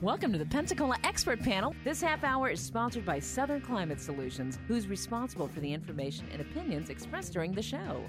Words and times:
Welcome 0.00 0.30
to 0.30 0.38
the 0.38 0.46
Pensacola 0.46 0.96
Expert 1.02 1.40
Panel. 1.40 1.74
This 1.82 2.00
half 2.00 2.22
hour 2.22 2.48
is 2.50 2.60
sponsored 2.60 3.04
by 3.04 3.18
Southern 3.18 3.60
Climate 3.60 4.00
Solutions, 4.00 4.56
who's 4.68 4.86
responsible 4.86 5.48
for 5.48 5.58
the 5.58 5.72
information 5.72 6.28
and 6.30 6.40
opinions 6.40 6.88
expressed 6.88 7.32
during 7.32 7.50
the 7.50 7.62
show. 7.62 8.04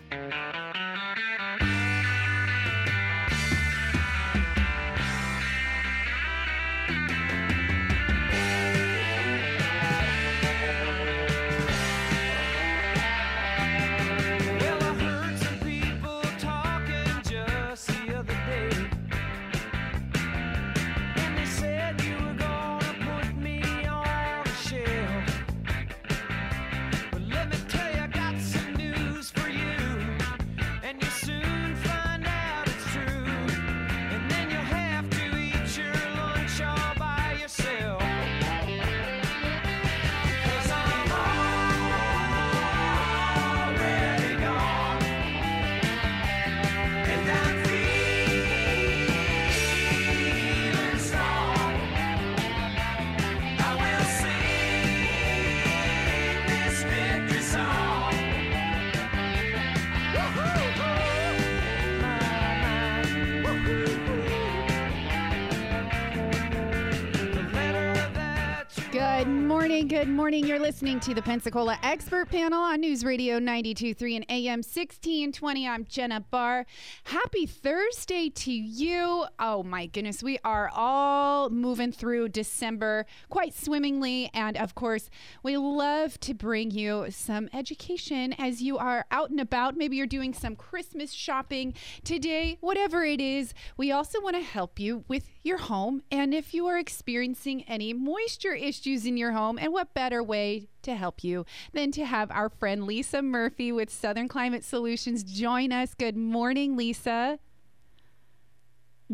Morning. 70.19 70.45
You're 70.45 70.59
listening 70.59 70.99
to 70.99 71.13
the 71.13 71.21
Pensacola 71.21 71.79
Expert 71.81 72.29
Panel 72.29 72.61
on 72.61 72.81
News 72.81 73.05
Radio 73.05 73.39
92.3 73.39 74.17
and 74.17 74.25
AM 74.27 74.57
1620. 74.57 75.65
I'm 75.65 75.85
Jenna 75.85 76.19
Barr. 76.19 76.65
Happy 77.05 77.45
Thursday 77.45 78.29
to 78.29 78.51
you. 78.51 79.25
Oh 79.39 79.63
my 79.63 79.85
goodness. 79.85 80.21
We 80.21 80.37
are 80.43 80.69
all 80.75 81.49
moving 81.49 81.93
through 81.93 82.29
December 82.29 83.05
quite 83.29 83.53
swimmingly. 83.53 84.29
And 84.33 84.57
of 84.57 84.75
course, 84.75 85.09
we 85.41 85.55
love 85.55 86.19
to 86.19 86.33
bring 86.33 86.71
you 86.71 87.05
some 87.11 87.47
education 87.53 88.35
as 88.37 88.61
you 88.61 88.77
are 88.77 89.05
out 89.11 89.29
and 89.29 89.39
about. 89.39 89.77
Maybe 89.77 89.95
you're 89.95 90.05
doing 90.05 90.33
some 90.33 90.57
Christmas 90.57 91.13
shopping 91.13 91.73
today, 92.03 92.57
whatever 92.59 93.05
it 93.05 93.21
is. 93.21 93.53
We 93.77 93.93
also 93.93 94.19
want 94.19 94.35
to 94.35 94.41
help 94.41 94.81
you 94.81 95.05
with 95.07 95.29
your 95.49 95.57
home 95.57 96.03
and 96.11 96.31
if 96.31 96.53
you 96.53 96.67
are 96.67 96.77
experiencing 96.77 97.63
any 97.63 97.91
moisture 97.91 98.53
issues 98.53 99.05
in 99.07 99.17
your 99.17 99.31
home. 99.31 99.57
And 99.57 99.73
what 99.73 99.95
better 99.95 100.21
way 100.21 100.69
to 100.83 100.95
help 100.95 101.23
you 101.23 101.43
than 101.73 101.91
to 101.93 102.05
have 102.05 102.29
our 102.29 102.49
friend 102.49 102.85
Lisa 102.85 103.23
Murphy 103.23 103.71
with 103.71 103.89
Southern 103.89 104.27
Climate 104.27 104.63
Solutions 104.63 105.23
join 105.23 105.71
us? 105.71 105.95
Good 105.95 106.15
morning, 106.15 106.77
Lisa. 106.77 107.39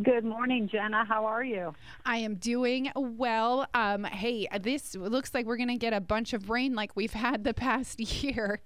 Good 0.04 0.26
morning, 0.26 0.68
Jenna. 0.70 1.06
How 1.06 1.26
are 1.26 1.44
you? 1.44 1.74
I 2.06 2.18
am 2.18 2.36
doing 2.36 2.92
well. 2.96 3.66
Um, 3.74 4.04
hey, 4.04 4.46
this 4.60 4.94
looks 4.94 5.34
like 5.34 5.46
we're 5.46 5.56
going 5.56 5.70
to 5.70 5.78
get 5.78 5.94
a 5.94 6.02
bunch 6.02 6.34
of 6.34 6.50
rain 6.50 6.76
like 6.76 6.98
we've 6.98 7.14
had 7.14 7.46
the 7.46 7.54
past 7.54 8.00
year. 8.24 8.60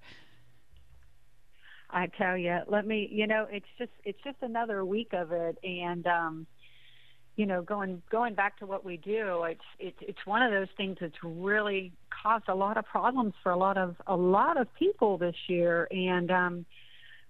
I 1.88 2.08
tell 2.18 2.36
you, 2.36 2.58
let 2.66 2.84
me. 2.84 3.08
You 3.12 3.28
know, 3.28 3.46
it's 3.48 3.66
just 3.78 3.92
it's 4.04 4.18
just 4.24 4.38
another 4.42 4.84
week 4.84 5.12
of 5.12 5.30
it, 5.32 5.58
and 5.62 6.06
um, 6.06 6.46
you 7.36 7.46
know, 7.46 7.62
going 7.62 8.02
going 8.10 8.34
back 8.34 8.58
to 8.58 8.66
what 8.66 8.84
we 8.84 8.96
do, 8.96 9.44
it's 9.44 9.60
it's 9.78 9.96
it's 10.00 10.18
one 10.24 10.42
of 10.42 10.50
those 10.50 10.68
things 10.76 10.98
that's 11.00 11.22
really 11.22 11.92
caused 12.22 12.48
a 12.48 12.54
lot 12.54 12.76
of 12.76 12.84
problems 12.86 13.34
for 13.42 13.52
a 13.52 13.56
lot 13.56 13.78
of 13.78 13.96
a 14.06 14.16
lot 14.16 14.60
of 14.60 14.66
people 14.78 15.16
this 15.16 15.36
year, 15.48 15.88
and 15.90 16.30
um, 16.30 16.66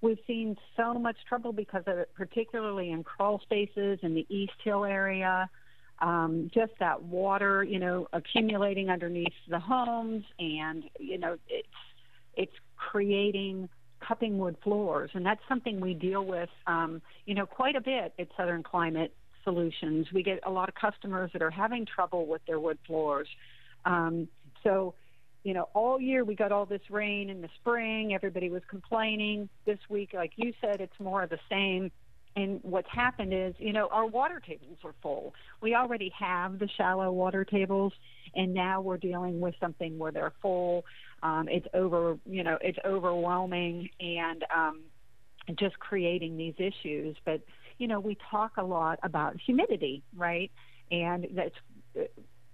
we've 0.00 0.19
seen 0.27 0.56
so 0.77 0.94
much 0.94 1.16
trouble 1.28 1.53
because 1.53 1.84
of 1.87 1.99
it, 1.99 2.11
particularly 2.15 2.91
in 2.91 3.05
crawl 3.05 3.41
spaces 3.41 3.99
in 4.03 4.15
the 4.15 4.27
East 4.28 4.55
Hill 4.65 4.84
area. 4.84 5.49
Um, 6.00 6.50
just 6.55 6.72
that 6.81 7.03
water, 7.03 7.62
you 7.62 7.78
know, 7.78 8.09
accumulating 8.15 8.88
underneath 8.88 9.34
the 9.49 9.61
homes, 9.61 10.25
and 10.38 10.84
you 10.99 11.19
know, 11.19 11.37
it's 11.49 11.69
it's 12.37 12.55
creating 12.77 13.69
cupping 14.00 14.38
wood 14.38 14.56
floors, 14.65 15.11
and 15.12 15.25
that's 15.25 15.43
something 15.47 15.78
we 15.78 15.93
deal 15.93 16.25
with, 16.25 16.49
um, 16.67 17.03
you 17.27 17.34
know, 17.34 17.44
quite 17.44 17.77
a 17.77 17.81
bit 17.81 18.15
at 18.19 18.28
Southern 18.37 18.62
Climate 18.62 19.12
Solutions. 19.50 20.06
We 20.12 20.22
get 20.22 20.41
a 20.47 20.50
lot 20.50 20.69
of 20.69 20.75
customers 20.77 21.31
that 21.33 21.43
are 21.43 21.50
having 21.50 21.84
trouble 21.84 22.27
with 22.27 22.41
their 22.47 22.61
wood 22.61 22.78
floors. 22.87 23.27
Um, 23.84 24.28
so, 24.62 24.94
you 25.43 25.55
know, 25.55 25.69
all 25.75 26.00
year 26.00 26.25
we 26.25 26.37
got 26.37 26.53
all 26.53 26.66
this 26.66 26.83
rain 26.88 27.31
in 27.31 27.41
the 27.41 27.49
spring. 27.61 28.15
Everybody 28.15 28.49
was 28.49 28.62
complaining. 28.69 29.49
This 29.66 29.78
week, 29.88 30.11
like 30.15 30.33
you 30.37 30.53
said, 30.61 30.81
it's 30.81 30.99
more 31.00 31.25
of 31.25 31.31
the 31.31 31.41
same. 31.49 31.91
And 32.37 32.61
what's 32.62 32.88
happened 32.93 33.34
is, 33.34 33.55
you 33.59 33.72
know, 33.72 33.88
our 33.88 34.06
water 34.06 34.41
tables 34.41 34.78
are 34.84 34.94
full. 35.03 35.34
We 35.61 35.75
already 35.75 36.12
have 36.17 36.61
the 36.61 36.69
shallow 36.77 37.11
water 37.11 37.44
tables, 37.44 37.93
and 38.37 38.55
now 38.55 38.81
we're 38.81 38.99
dealing 38.99 39.41
with 39.41 39.56
something 39.59 39.99
where 39.99 40.12
they're 40.12 40.32
full. 40.41 40.84
Um, 41.25 41.49
it's 41.49 41.67
over, 41.75 42.19
you 42.25 42.44
know, 42.44 42.56
it's 42.61 42.78
overwhelming 42.84 43.91
and 43.99 44.44
um, 44.56 44.81
just 45.59 45.78
creating 45.78 46.37
these 46.37 46.55
issues. 46.59 47.16
But 47.25 47.41
you 47.78 47.88
know, 47.88 48.00
we 48.00 48.16
talk 48.31 48.53
a 48.59 48.65
lot 48.65 48.99
about 49.03 49.37
humidity, 49.44 50.03
right? 50.16 50.50
And 50.91 51.27
that's 51.34 51.55
uh, 51.99 52.05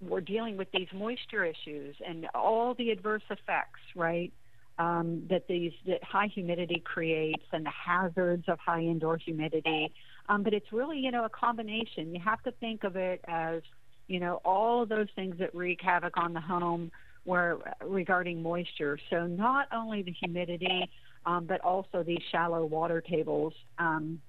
we're 0.01 0.21
dealing 0.21 0.57
with 0.57 0.69
these 0.73 0.89
moisture 0.95 1.45
issues 1.45 1.97
and 2.07 2.27
all 2.35 2.75
the 2.75 2.91
adverse 2.91 3.23
effects, 3.31 3.81
right? 3.95 4.33
Um, 4.79 5.23
that 5.31 5.49
these 5.49 5.73
that 5.87 6.05
high 6.05 6.27
humidity 6.27 6.83
creates 6.85 7.45
and 7.53 7.65
the 7.65 7.71
hazards 7.71 8.45
of 8.47 8.59
high 8.59 8.83
indoor 8.83 9.17
humidity. 9.17 9.93
Um, 10.29 10.43
but 10.43 10.53
it's 10.53 10.71
really 10.73 10.99
you 10.99 11.11
know 11.11 11.25
a 11.25 11.31
combination. 11.31 12.15
You 12.15 12.21
have 12.25 12.43
to 12.43 12.53
think 12.53 12.85
of 12.85 12.97
it 12.97 13.23
as 13.27 13.63
you 14.07 14.21
know 14.21 14.41
all 14.45 14.83
of 14.83 14.89
those 14.89 15.09
things 15.17 15.37
that 15.39 15.55
wreak 15.55 15.81
havoc 15.83 16.19
on 16.19 16.35
the 16.35 16.41
home 16.41 16.91
where 17.25 17.59
regarding 17.85 18.43
moisture. 18.43 18.99
So 19.11 19.27
not 19.27 19.67
only 19.73 20.03
the 20.03 20.13
humidity, 20.13 20.89
um, 21.27 21.45
but 21.45 21.61
also 21.61 22.03
these 22.03 22.23
shallow 22.31 22.65
water 22.65 23.01
tables. 23.01 23.53
Um, 23.79 24.21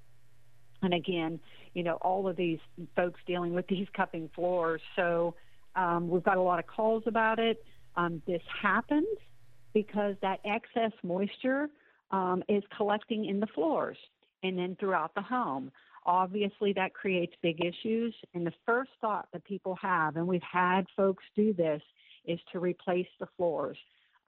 and 0.81 0.93
again, 0.93 1.39
you 1.73 1.83
know, 1.83 1.95
all 2.01 2.27
of 2.27 2.35
these 2.35 2.59
folks 2.95 3.19
dealing 3.25 3.53
with 3.53 3.67
these 3.67 3.87
cupping 3.95 4.29
floors. 4.35 4.81
So 4.95 5.35
um, 5.75 6.09
we've 6.09 6.23
got 6.23 6.37
a 6.37 6.41
lot 6.41 6.59
of 6.59 6.67
calls 6.67 7.03
about 7.05 7.39
it. 7.39 7.63
Um, 7.95 8.21
this 8.27 8.41
happens 8.61 9.07
because 9.73 10.15
that 10.21 10.39
excess 10.43 10.91
moisture 11.03 11.69
um, 12.11 12.43
is 12.49 12.63
collecting 12.75 13.25
in 13.25 13.39
the 13.39 13.47
floors 13.47 13.97
and 14.43 14.57
then 14.57 14.75
throughout 14.79 15.13
the 15.15 15.21
home. 15.21 15.71
Obviously, 16.05 16.73
that 16.73 16.93
creates 16.93 17.33
big 17.41 17.63
issues. 17.63 18.15
And 18.33 18.45
the 18.45 18.53
first 18.65 18.91
thought 19.01 19.27
that 19.33 19.43
people 19.43 19.75
have, 19.81 20.15
and 20.15 20.27
we've 20.27 20.41
had 20.41 20.85
folks 20.95 21.23
do 21.35 21.53
this, 21.53 21.81
is 22.25 22.39
to 22.51 22.59
replace 22.59 23.07
the 23.19 23.27
floors. 23.35 23.77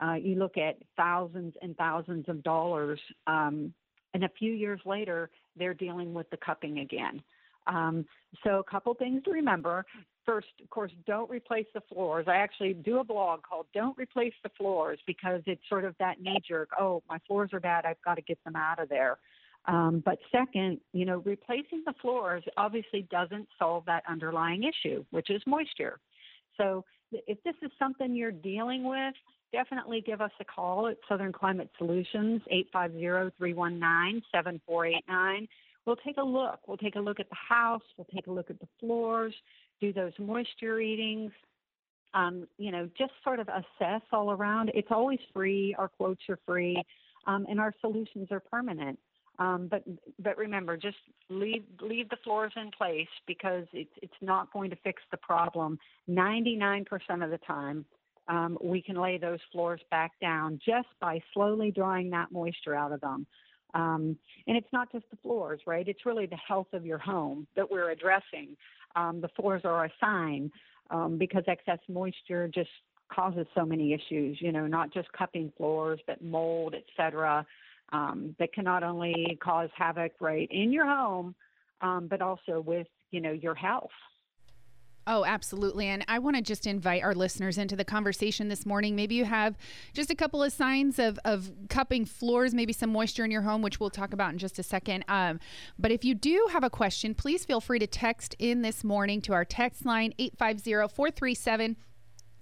Uh, 0.01 0.13
you 0.13 0.35
look 0.35 0.57
at 0.57 0.77
thousands 0.95 1.53
and 1.61 1.75
thousands 1.77 2.25
of 2.27 2.41
dollars, 2.43 2.99
um, 3.27 3.73
and 4.13 4.23
a 4.23 4.29
few 4.39 4.53
years 4.53 4.79
later, 4.85 5.29
they're 5.55 5.73
dealing 5.73 6.13
with 6.13 6.29
the 6.29 6.37
cupping 6.37 6.79
again. 6.79 7.21
Um, 7.67 8.05
so, 8.43 8.59
a 8.59 8.63
couple 8.63 8.93
things 8.93 9.23
to 9.23 9.31
remember. 9.31 9.85
First, 10.25 10.47
of 10.61 10.69
course, 10.69 10.91
don't 11.05 11.29
replace 11.29 11.65
the 11.73 11.81
floors. 11.81 12.25
I 12.27 12.37
actually 12.37 12.73
do 12.73 12.99
a 12.99 13.03
blog 13.03 13.41
called 13.43 13.65
Don't 13.73 13.97
Replace 13.97 14.33
the 14.43 14.49
Floors 14.57 14.99
because 15.07 15.41
it's 15.45 15.61
sort 15.67 15.85
of 15.85 15.95
that 15.99 16.21
knee 16.21 16.39
jerk, 16.47 16.69
oh, 16.79 17.03
my 17.09 17.17
floors 17.27 17.49
are 17.53 17.59
bad, 17.59 17.85
I've 17.85 18.01
got 18.03 18.15
to 18.15 18.21
get 18.21 18.37
them 18.43 18.55
out 18.55 18.79
of 18.79 18.89
there. 18.89 19.17
Um, 19.65 20.01
but 20.05 20.17
second, 20.31 20.79
you 20.93 21.05
know, 21.05 21.17
replacing 21.25 21.83
the 21.85 21.93
floors 22.01 22.43
obviously 22.57 23.07
doesn't 23.11 23.47
solve 23.57 23.85
that 23.85 24.03
underlying 24.09 24.63
issue, 24.63 25.03
which 25.11 25.29
is 25.29 25.41
moisture. 25.45 25.99
So, 26.57 26.85
if 27.11 27.41
this 27.43 27.55
is 27.63 27.71
something 27.79 28.15
you're 28.15 28.31
dealing 28.31 28.83
with, 28.83 29.15
definitely 29.51 30.01
give 30.01 30.21
us 30.21 30.31
a 30.39 30.45
call 30.45 30.87
at 30.87 30.97
Southern 31.07 31.31
Climate 31.31 31.69
Solutions, 31.77 32.41
850-319-7489. 32.75 35.47
We'll 35.85 35.95
take 35.97 36.17
a 36.17 36.23
look. 36.23 36.59
We'll 36.67 36.77
take 36.77 36.95
a 36.95 36.99
look 36.99 37.19
at 37.19 37.29
the 37.29 37.35
house. 37.35 37.83
We'll 37.97 38.07
take 38.13 38.25
a 38.27 38.31
look 38.31 38.49
at 38.49 38.59
the 38.59 38.67
floors, 38.79 39.33
do 39.81 39.93
those 39.93 40.13
moisture 40.19 40.75
readings, 40.75 41.31
um, 42.13 42.47
you 42.57 42.71
know, 42.71 42.89
just 42.97 43.11
sort 43.23 43.39
of 43.39 43.47
assess 43.49 44.01
all 44.11 44.31
around. 44.31 44.71
It's 44.73 44.87
always 44.91 45.19
free. 45.33 45.75
Our 45.77 45.89
quotes 45.89 46.21
are 46.29 46.39
free, 46.45 46.81
um, 47.27 47.45
and 47.49 47.59
our 47.59 47.73
solutions 47.81 48.29
are 48.31 48.39
permanent. 48.39 48.97
Um, 49.37 49.67
but 49.71 49.83
but 50.21 50.37
remember, 50.37 50.75
just 50.75 50.97
leave 51.29 51.63
leave 51.81 52.09
the 52.09 52.17
floors 52.23 52.51
in 52.57 52.71
place 52.77 53.07
because 53.25 53.65
it's 53.71 53.93
it's 54.01 54.11
not 54.21 54.51
going 54.51 54.69
to 54.69 54.75
fix 54.77 55.01
the 55.11 55.17
problem. 55.17 55.79
99% 56.09 56.85
of 57.23 57.29
the 57.29 57.39
time, 57.47 57.85
um, 58.29 58.57
we 58.61 58.81
can 58.81 58.95
lay 58.95 59.17
those 59.17 59.39
floors 59.51 59.81
back 59.91 60.11
down 60.21 60.59
just 60.65 60.87
by 61.01 61.21
slowly 61.33 61.71
drawing 61.71 62.09
that 62.11 62.31
moisture 62.31 62.75
out 62.75 62.91
of 62.91 63.01
them. 63.01 63.25
Um, 63.73 64.17
and 64.47 64.57
it's 64.57 64.71
not 64.71 64.91
just 64.91 65.05
the 65.11 65.17
floors, 65.17 65.59
right? 65.67 65.87
It's 65.87 66.05
really 66.05 66.25
the 66.25 66.37
health 66.37 66.67
of 66.73 66.85
your 66.85 66.97
home 66.97 67.47
that 67.55 67.69
we're 67.69 67.91
addressing. 67.91 68.55
Um, 68.95 69.21
the 69.21 69.29
floors 69.29 69.61
are 69.65 69.85
a 69.85 69.91
sign 69.99 70.51
um, 70.89 71.17
because 71.17 71.43
excess 71.47 71.79
moisture 71.87 72.47
just 72.47 72.69
causes 73.13 73.45
so 73.53 73.65
many 73.65 73.93
issues. 73.93 74.37
You 74.41 74.51
know, 74.51 74.65
not 74.65 74.93
just 74.93 75.11
cupping 75.11 75.51
floors, 75.57 75.99
but 76.07 76.23
mold, 76.23 76.73
et 76.75 76.85
cetera 76.97 77.45
um, 77.91 78.35
that 78.39 78.53
can 78.53 78.63
not 78.63 78.83
only 78.83 79.37
cause 79.41 79.69
havoc 79.75 80.13
right 80.19 80.47
in 80.51 80.71
your 80.71 80.85
home, 80.85 81.35
um, 81.81 82.07
but 82.09 82.21
also 82.21 82.61
with 82.65 82.87
you 83.11 83.21
know 83.21 83.31
your 83.31 83.55
health. 83.55 83.89
Oh, 85.11 85.25
absolutely. 85.25 85.87
And 85.87 86.05
I 86.07 86.19
want 86.19 86.35
to 86.35 86.41
just 86.43 86.67
invite 86.67 87.01
our 87.01 87.15
listeners 87.15 87.57
into 87.57 87.75
the 87.75 87.83
conversation 87.83 88.47
this 88.47 88.63
morning. 88.63 88.95
Maybe 88.95 89.15
you 89.15 89.25
have 89.25 89.57
just 89.91 90.11
a 90.11 90.15
couple 90.15 90.43
of 90.43 90.53
signs 90.53 90.99
of, 90.99 91.17
of 91.25 91.49
cupping 91.67 92.05
floors, 92.05 92.53
maybe 92.53 92.73
some 92.73 92.91
moisture 92.91 93.25
in 93.25 93.31
your 93.31 93.41
home, 93.41 93.63
which 93.63 93.79
we'll 93.79 93.89
talk 93.89 94.13
about 94.13 94.33
in 94.33 94.37
just 94.37 94.59
a 94.59 94.63
second. 94.63 95.03
Um, 95.07 95.39
but 95.79 95.91
if 95.91 96.05
you 96.05 96.13
do 96.13 96.47
have 96.51 96.63
a 96.63 96.69
question, 96.69 97.15
please 97.15 97.43
feel 97.43 97.59
free 97.59 97.79
to 97.79 97.87
text 97.87 98.35
in 98.37 98.61
this 98.61 98.83
morning 98.83 99.19
to 99.21 99.33
our 99.33 99.43
text 99.43 99.83
line 99.83 100.13
850 100.19 100.93
437 100.95 101.75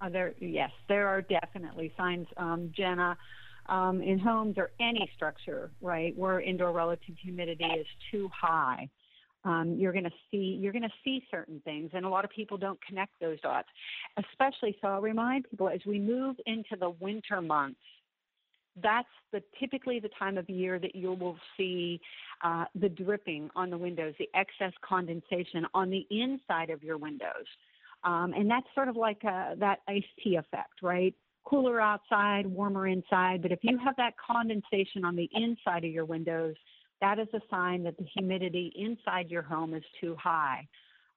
Uh, 0.00 0.08
there, 0.08 0.34
yes, 0.40 0.70
there 0.88 1.08
are 1.08 1.22
definitely 1.22 1.92
signs, 1.96 2.26
um, 2.36 2.72
Jenna. 2.76 3.16
Um, 3.66 4.02
in 4.02 4.18
homes 4.18 4.56
or 4.56 4.72
any 4.80 5.08
structure, 5.14 5.70
right, 5.80 6.16
where 6.16 6.40
indoor 6.40 6.72
relative 6.72 7.14
humidity 7.22 7.66
is 7.66 7.86
too 8.10 8.28
high, 8.34 8.88
um, 9.44 9.76
you're 9.78 9.92
going 9.92 10.04
to 10.04 10.10
see 10.30 10.58
you're 10.60 10.72
going 10.72 10.82
to 10.82 10.92
see 11.04 11.24
certain 11.30 11.60
things 11.64 11.90
and 11.94 12.04
a 12.04 12.08
lot 12.08 12.24
of 12.24 12.30
people 12.30 12.58
don't 12.58 12.78
connect 12.84 13.12
those 13.20 13.40
dots 13.40 13.68
especially 14.30 14.76
so 14.80 14.88
i'll 14.88 15.00
remind 15.00 15.48
people 15.50 15.68
as 15.68 15.80
we 15.86 15.98
move 15.98 16.36
into 16.46 16.76
the 16.78 16.90
winter 17.00 17.40
months 17.40 17.80
that's 18.82 19.08
the 19.32 19.42
typically 19.58 20.00
the 20.00 20.10
time 20.18 20.38
of 20.38 20.48
year 20.48 20.78
that 20.78 20.94
you 20.94 21.12
will 21.12 21.36
see 21.56 22.00
uh, 22.42 22.64
the 22.74 22.88
dripping 22.88 23.50
on 23.56 23.70
the 23.70 23.78
windows 23.78 24.14
the 24.18 24.28
excess 24.34 24.72
condensation 24.82 25.66
on 25.74 25.90
the 25.90 26.06
inside 26.10 26.70
of 26.70 26.82
your 26.82 26.96
windows. 26.96 27.46
Um, 28.02 28.32
and 28.34 28.50
that's 28.50 28.66
sort 28.74 28.88
of 28.88 28.96
like 28.96 29.22
a, 29.24 29.54
that 29.58 29.80
iced 29.88 30.06
tea 30.22 30.36
effect 30.36 30.82
right? 30.82 31.14
Cooler 31.44 31.80
outside 31.80 32.46
warmer 32.46 32.86
inside 32.86 33.42
but 33.42 33.52
if 33.52 33.60
you 33.62 33.78
have 33.78 33.96
that 33.96 34.14
condensation 34.18 35.04
on 35.04 35.16
the 35.16 35.28
inside 35.32 35.84
of 35.84 35.90
your 35.90 36.04
windows 36.04 36.54
that 37.00 37.18
is 37.18 37.28
a 37.34 37.40
sign 37.50 37.82
that 37.84 37.96
the 37.96 38.04
humidity 38.16 38.72
inside 38.76 39.30
your 39.30 39.42
home 39.42 39.74
is 39.74 39.84
too 40.00 40.16
high. 40.22 40.66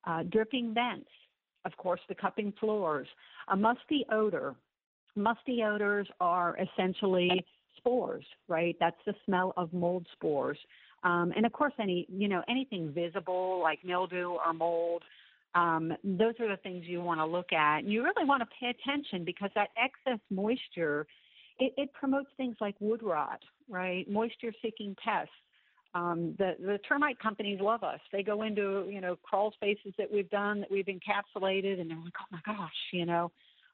Uh, 0.05 0.23
dripping 0.23 0.73
vents, 0.73 1.09
of 1.65 1.75
course, 1.77 2.01
the 2.09 2.15
cupping 2.15 2.53
floors, 2.59 3.07
a 3.49 3.55
musty 3.55 4.05
odor. 4.11 4.55
Musty 5.15 5.63
odors 5.63 6.07
are 6.19 6.57
essentially 6.57 7.45
spores, 7.77 8.25
right? 8.47 8.75
That's 8.79 8.97
the 9.05 9.13
smell 9.25 9.53
of 9.57 9.71
mold 9.73 10.07
spores. 10.13 10.57
Um, 11.03 11.33
and 11.35 11.45
of 11.45 11.51
course, 11.51 11.73
any 11.79 12.07
you 12.09 12.27
know 12.27 12.41
anything 12.49 12.91
visible 12.93 13.59
like 13.61 13.83
mildew 13.83 14.37
or 14.45 14.53
mold, 14.53 15.03
um, 15.55 15.93
those 16.03 16.33
are 16.39 16.47
the 16.47 16.57
things 16.63 16.85
you 16.87 17.01
want 17.01 17.19
to 17.19 17.25
look 17.25 17.51
at. 17.53 17.79
And 17.79 17.91
you 17.91 18.03
really 18.03 18.25
want 18.25 18.41
to 18.41 18.47
pay 18.59 18.67
attention 18.67 19.23
because 19.23 19.49
that 19.55 19.69
excess 19.77 20.19
moisture, 20.29 21.05
it, 21.59 21.73
it 21.77 21.93
promotes 21.93 22.29
things 22.37 22.55
like 22.59 22.75
wood 22.79 23.03
rot, 23.03 23.41
right? 23.69 24.09
Moisture-seeking 24.09 24.95
pests 25.03 25.31
um, 25.93 26.35
the 26.37 26.55
the 26.59 26.79
termite 26.87 27.19
companies 27.19 27.59
love 27.61 27.83
us. 27.83 27.99
They 28.11 28.23
go 28.23 28.41
into 28.43 28.87
you 28.89 29.01
know 29.01 29.17
crawl 29.23 29.51
spaces 29.51 29.93
that 29.97 30.11
we've 30.11 30.29
done 30.29 30.61
that 30.61 30.71
we've 30.71 30.85
encapsulated, 30.85 31.79
and 31.79 31.89
they're 31.89 31.97
like, 31.97 32.13
oh 32.19 32.25
my 32.31 32.39
gosh, 32.45 32.71
you 32.91 33.05
know, 33.05 33.31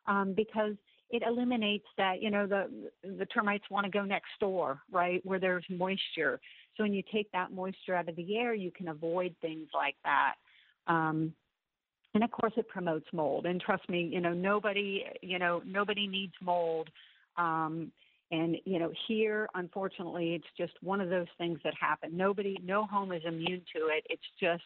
um, 0.08 0.34
because 0.36 0.74
it 1.12 1.24
eliminates 1.26 1.88
that. 1.98 2.22
You 2.22 2.30
know, 2.30 2.46
the 2.46 2.70
the 3.04 3.26
termites 3.28 3.64
want 3.70 3.86
to 3.86 3.92
go 3.92 4.04
next 4.04 4.32
door, 4.40 4.82
right, 4.92 5.26
where 5.26 5.40
there's 5.40 5.66
moisture. 5.70 6.40
So 6.76 6.84
when 6.84 6.94
you 6.94 7.04
take 7.12 7.32
that 7.32 7.52
moisture 7.52 7.96
out 7.96 8.10
of 8.10 8.16
the 8.16 8.38
air, 8.38 8.54
you 8.54 8.72
can 8.72 8.90
avoid 8.90 9.36
things 9.42 9.68
like 9.74 9.96
that. 10.04 10.36
Um, 10.88 11.34
and 12.14 12.24
of 12.24 12.32
course, 12.32 12.54
it 12.58 12.68
promotes 12.68 13.06
mold. 13.14 13.46
And 13.46 13.62
trust 13.62 13.88
me, 13.90 14.10
you 14.12 14.20
know, 14.20 14.34
nobody, 14.34 15.04
you 15.22 15.40
know, 15.40 15.62
nobody 15.66 16.08
needs 16.08 16.34
mold. 16.42 16.90
Um, 17.38 17.92
and 18.32 18.58
you 18.66 18.80
know, 18.80 18.92
here, 19.08 19.48
unfortunately, 19.56 20.36
it's 20.36 20.48
just 20.58 20.74
one 20.84 21.02
of 21.02 21.10
those 21.10 21.28
things 21.38 21.60
that 21.64 21.74
happen. 21.80 22.16
Nobody, 22.16 22.58
no 22.64 22.86
home 22.86 23.12
is 23.12 23.24
immune 23.26 23.62
to 23.76 23.88
it. 23.88 24.06
It's 24.10 24.22
just, 24.40 24.64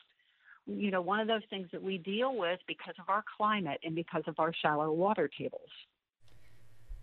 you 0.65 0.92
know, 0.92 1.01
one 1.01 1.19
of 1.19 1.27
those 1.27 1.42
things 1.50 1.69
that 1.71 1.81
we 1.81 1.98
deal 1.98 2.36
with 2.36 2.60
because 2.68 2.95
of 3.00 3.10
our 3.10 3.24
climate 3.38 3.80
and 3.83 3.95
because 3.95 4.24
of 4.27 4.36
our 4.39 4.54
shallow 4.62 4.92
water 4.92 5.30
tables. 5.38 5.69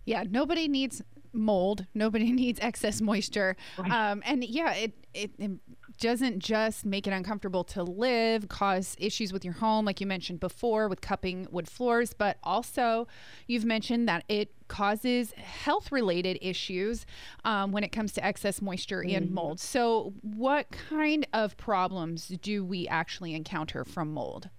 Yeah, 0.05 0.23
nobody 0.29 0.67
needs 0.67 1.01
mold. 1.33 1.85
Nobody 1.93 2.31
needs 2.31 2.59
excess 2.61 3.01
moisture. 3.01 3.55
Right. 3.77 3.91
Um, 3.91 4.21
and 4.25 4.43
yeah, 4.43 4.73
it, 4.73 4.93
it, 5.13 5.31
it 5.37 5.51
doesn't 5.99 6.39
just 6.39 6.83
make 6.83 7.05
it 7.05 7.13
uncomfortable 7.13 7.63
to 7.63 7.83
live, 7.83 8.49
cause 8.49 8.95
issues 8.99 9.31
with 9.31 9.45
your 9.45 9.53
home, 9.53 9.85
like 9.85 10.01
you 10.01 10.07
mentioned 10.07 10.39
before, 10.39 10.87
with 10.87 10.99
cupping 10.99 11.47
wood 11.51 11.69
floors, 11.69 12.13
but 12.13 12.37
also 12.43 13.07
you've 13.47 13.65
mentioned 13.65 14.09
that 14.09 14.23
it 14.27 14.51
causes 14.67 15.31
health 15.33 15.91
related 15.91 16.39
issues 16.41 17.05
um, 17.45 17.71
when 17.71 17.83
it 17.83 17.91
comes 17.91 18.13
to 18.13 18.25
excess 18.25 18.61
moisture 18.61 19.03
mm-hmm. 19.03 19.15
and 19.15 19.31
mold. 19.31 19.59
So, 19.59 20.13
what 20.21 20.71
kind 20.71 21.27
of 21.33 21.55
problems 21.57 22.27
do 22.27 22.65
we 22.65 22.87
actually 22.87 23.35
encounter 23.35 23.85
from 23.85 24.11
mold? 24.11 24.49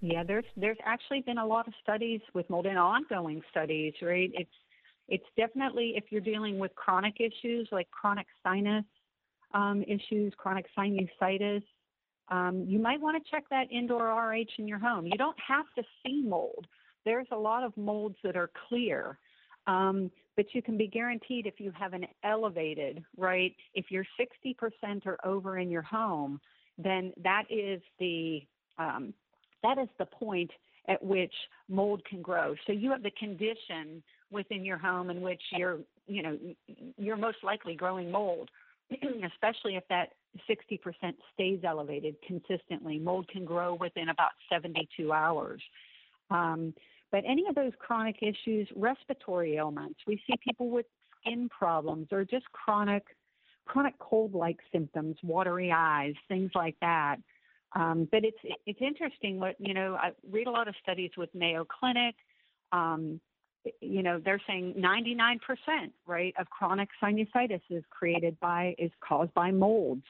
Yeah, 0.00 0.24
there's 0.24 0.44
there's 0.56 0.78
actually 0.84 1.20
been 1.20 1.38
a 1.38 1.46
lot 1.46 1.68
of 1.68 1.74
studies 1.82 2.20
with 2.32 2.48
mold 2.48 2.66
and 2.66 2.78
ongoing 2.78 3.42
studies, 3.50 3.92
right? 4.00 4.30
It's 4.34 4.50
it's 5.08 5.26
definitely 5.36 5.94
if 5.96 6.04
you're 6.10 6.20
dealing 6.20 6.58
with 6.58 6.74
chronic 6.74 7.16
issues 7.20 7.68
like 7.70 7.90
chronic 7.90 8.26
sinus 8.42 8.84
um, 9.52 9.82
issues, 9.82 10.32
chronic 10.36 10.66
sinusitis, 10.78 11.62
um, 12.30 12.64
you 12.66 12.78
might 12.78 13.00
want 13.00 13.22
to 13.22 13.30
check 13.30 13.44
that 13.50 13.70
indoor 13.70 14.06
RH 14.06 14.58
in 14.58 14.68
your 14.68 14.78
home. 14.78 15.06
You 15.06 15.18
don't 15.18 15.36
have 15.46 15.66
to 15.76 15.82
see 16.04 16.22
mold. 16.22 16.66
There's 17.04 17.26
a 17.32 17.36
lot 17.36 17.64
of 17.64 17.76
molds 17.76 18.16
that 18.22 18.36
are 18.36 18.50
clear, 18.68 19.18
um, 19.66 20.10
but 20.36 20.46
you 20.52 20.62
can 20.62 20.76
be 20.76 20.86
guaranteed 20.86 21.46
if 21.46 21.58
you 21.58 21.72
have 21.72 21.92
an 21.92 22.06
elevated, 22.22 23.02
right? 23.16 23.54
If 23.74 23.86
you're 23.90 24.06
60% 24.18 25.06
or 25.06 25.18
over 25.24 25.58
in 25.58 25.70
your 25.70 25.82
home, 25.82 26.40
then 26.78 27.12
that 27.22 27.44
is 27.50 27.82
the 27.98 28.42
um, 28.78 29.12
that 29.62 29.78
is 29.78 29.88
the 29.98 30.06
point 30.06 30.50
at 30.88 31.02
which 31.02 31.34
mold 31.68 32.02
can 32.08 32.22
grow. 32.22 32.54
So 32.66 32.72
you 32.72 32.90
have 32.90 33.02
the 33.02 33.12
condition 33.12 34.02
within 34.30 34.64
your 34.64 34.78
home 34.78 35.10
in 35.10 35.20
which 35.20 35.42
you're, 35.52 35.78
you 36.06 36.22
know, 36.22 36.38
you're 36.96 37.16
most 37.16 37.38
likely 37.42 37.74
growing 37.74 38.10
mold, 38.10 38.50
especially 38.90 39.76
if 39.76 39.84
that 39.88 40.10
60% 40.48 40.78
stays 41.34 41.60
elevated 41.64 42.16
consistently. 42.26 42.98
Mold 42.98 43.28
can 43.28 43.44
grow 43.44 43.74
within 43.74 44.08
about 44.08 44.30
72 44.50 45.12
hours. 45.12 45.60
Um, 46.30 46.74
but 47.10 47.24
any 47.26 47.46
of 47.48 47.54
those 47.54 47.72
chronic 47.78 48.16
issues, 48.22 48.68
respiratory 48.76 49.56
ailments, 49.56 49.98
we 50.06 50.20
see 50.26 50.34
people 50.44 50.70
with 50.70 50.86
skin 51.20 51.48
problems 51.48 52.08
or 52.12 52.24
just 52.24 52.50
chronic 52.52 53.04
chronic 53.66 53.96
cold-like 54.00 54.58
symptoms, 54.72 55.16
watery 55.22 55.70
eyes, 55.72 56.14
things 56.26 56.50
like 56.56 56.74
that. 56.80 57.16
Um, 57.74 58.08
but 58.10 58.24
it's 58.24 58.38
it's 58.66 58.80
interesting 58.80 59.38
what 59.38 59.54
you 59.58 59.74
know. 59.74 59.94
I 59.94 60.10
read 60.30 60.46
a 60.46 60.50
lot 60.50 60.68
of 60.68 60.74
studies 60.82 61.10
with 61.16 61.32
Mayo 61.34 61.64
Clinic. 61.64 62.16
Um, 62.72 63.20
you 63.80 64.02
know, 64.02 64.20
they're 64.24 64.40
saying 64.46 64.74
99% 64.78 65.38
right 66.06 66.34
of 66.38 66.48
chronic 66.48 66.88
sinusitis 67.02 67.60
is 67.68 67.84
created 67.90 68.38
by 68.40 68.74
is 68.78 68.90
caused 69.06 69.32
by 69.34 69.50
molds, 69.50 70.04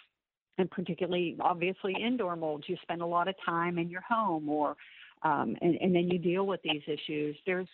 and 0.57 0.71
particularly 0.71 1.37
obviously 1.41 1.95
indoor 2.01 2.37
molds. 2.37 2.65
You 2.69 2.77
spend 2.83 3.03
a 3.03 3.07
lot 3.07 3.29
of 3.29 3.35
time 3.45 3.79
in 3.79 3.91
your 3.91 4.03
home, 4.09 4.49
or 4.49 4.77
um, 5.23 5.57
and, 5.61 5.77
and 5.81 5.95
then 5.95 6.09
you 6.09 6.19
deal 6.19 6.47
with 6.47 6.61
these 6.63 6.83
issues. 6.87 7.37
There's, 7.45 7.69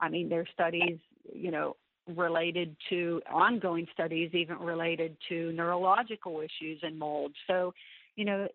I 0.00 0.08
mean, 0.08 0.28
there's 0.28 0.48
studies, 0.52 0.98
you 1.32 1.50
know, 1.50 1.76
related 2.16 2.76
to 2.90 3.22
ongoing 3.32 3.86
studies, 3.92 4.30
even 4.34 4.58
related 4.58 5.16
to 5.28 5.52
neurological 5.52 6.40
issues 6.40 6.80
and 6.82 6.98
mold. 6.98 7.32
So 7.46 7.72
you 8.16 8.24
know, 8.24 8.48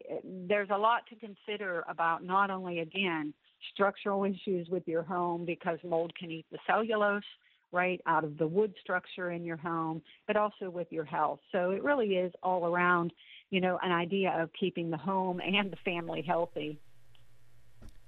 there's 0.47 0.69
a 0.71 0.77
lot 0.77 1.01
to 1.09 1.15
consider 1.15 1.83
about 1.89 2.23
not 2.23 2.49
only, 2.49 2.79
again, 2.79 3.33
structural 3.73 4.23
issues 4.23 4.67
with 4.69 4.87
your 4.87 5.03
home 5.03 5.45
because 5.45 5.79
mold 5.83 6.13
can 6.17 6.31
eat 6.31 6.45
the 6.51 6.59
cellulose 6.67 7.23
right, 7.71 8.01
out 8.05 8.23
of 8.23 8.37
the 8.37 8.47
wood 8.47 8.73
structure 8.81 9.31
in 9.31 9.43
your 9.43 9.57
home, 9.57 10.01
but 10.25 10.37
also 10.37 10.69
with 10.69 10.87
your 10.89 11.03
health. 11.03 11.39
So 11.51 11.71
it 11.71 11.83
really 11.83 12.15
is 12.15 12.31
all 12.41 12.65
around, 12.65 13.11
you 13.49 13.61
know, 13.61 13.77
an 13.83 13.91
idea 13.91 14.31
of 14.37 14.49
keeping 14.59 14.89
the 14.89 14.97
home 14.97 15.41
and 15.41 15.71
the 15.71 15.77
family 15.83 16.23
healthy. 16.25 16.79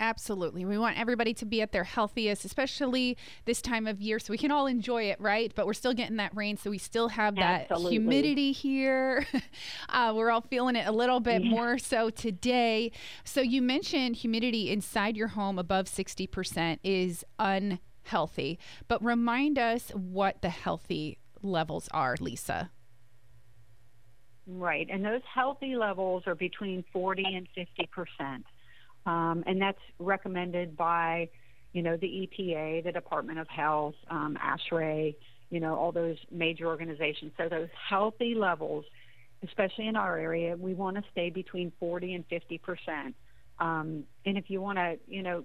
Absolutely. 0.02 0.64
We 0.64 0.78
want 0.78 0.98
everybody 0.98 1.34
to 1.36 1.46
be 1.46 1.62
at 1.62 1.74
their 1.74 1.84
healthiest, 1.84 2.46
especially 2.46 3.18
this 3.46 3.62
time 3.62 3.86
of 3.86 4.02
year, 4.02 4.18
so 4.18 4.32
we 4.32 4.38
can 4.38 4.50
all 4.50 4.66
enjoy 4.66 5.04
it, 5.04 5.20
right? 5.20 5.52
But 5.54 5.66
we're 5.66 5.74
still 5.74 5.94
getting 5.94 6.16
that 6.18 6.34
rain, 6.36 6.56
so 6.56 6.70
we 6.70 6.78
still 6.78 7.10
have 7.10 7.36
that 7.36 7.64
Absolutely. 7.70 7.98
humidity 7.98 8.52
here. 8.54 9.26
uh, 9.90 10.14
we're 10.16 10.32
all 10.32 10.42
feeling 10.42 10.78
it 10.78 10.88
a 10.88 10.92
little 10.92 11.20
bit 11.20 11.44
Yeah. 11.44 11.50
more 11.50 11.78
so 11.78 12.10
today. 12.10 12.92
So 13.26 13.42
you 13.42 13.62
mentioned 13.62 14.16
humidity 14.18 14.72
inside 14.72 15.18
your 15.18 15.30
home 15.30 15.60
above 15.60 15.88
60% 15.88 16.80
is 16.84 17.26
unhealthy, 17.38 18.58
but 18.88 19.04
remind 19.04 19.60
us 19.60 19.90
what 19.94 20.42
the 20.42 20.50
healthy 20.50 21.18
levels 21.42 21.90
are, 21.92 22.16
Lisa. 22.22 22.72
Right, 24.48 24.88
and 24.90 25.06
those 25.06 25.22
healthy 25.32 25.76
levels 25.76 26.24
are 26.26 26.36
between 26.36 26.84
40 26.92 27.24
and 27.36 27.48
50 27.54 27.86
percent, 27.92 28.46
um, 29.10 29.44
and 29.48 29.60
that's 29.60 29.80
recommended 29.98 30.78
by, 30.78 31.30
you 31.74 31.82
know, 31.82 31.98
the 31.98 32.06
EPA, 32.06 32.84
the 32.84 32.92
Department 32.92 33.40
of 33.40 33.48
Health, 33.48 33.96
um, 34.12 34.38
ASHRAE, 34.40 35.16
you 35.50 35.60
know, 35.60 35.76
all 35.76 35.92
those 35.92 36.18
major 36.32 36.68
organizations. 36.68 37.32
So 37.36 37.50
those 37.50 37.70
healthy 37.90 38.36
levels, 38.36 38.86
especially 39.44 39.88
in 39.88 39.96
our 39.96 40.16
area, 40.16 40.56
we 40.56 40.76
want 40.76 40.98
to 40.98 41.04
stay 41.12 41.32
between 41.32 41.72
40 41.80 42.14
and 42.14 42.26
50 42.30 42.60
percent. 42.60 43.16
Um, 43.58 44.04
and 44.28 44.38
if 44.38 44.46
you 44.48 44.62
want 44.62 44.78
to, 44.78 45.00
you 45.08 45.24
know, 45.24 45.44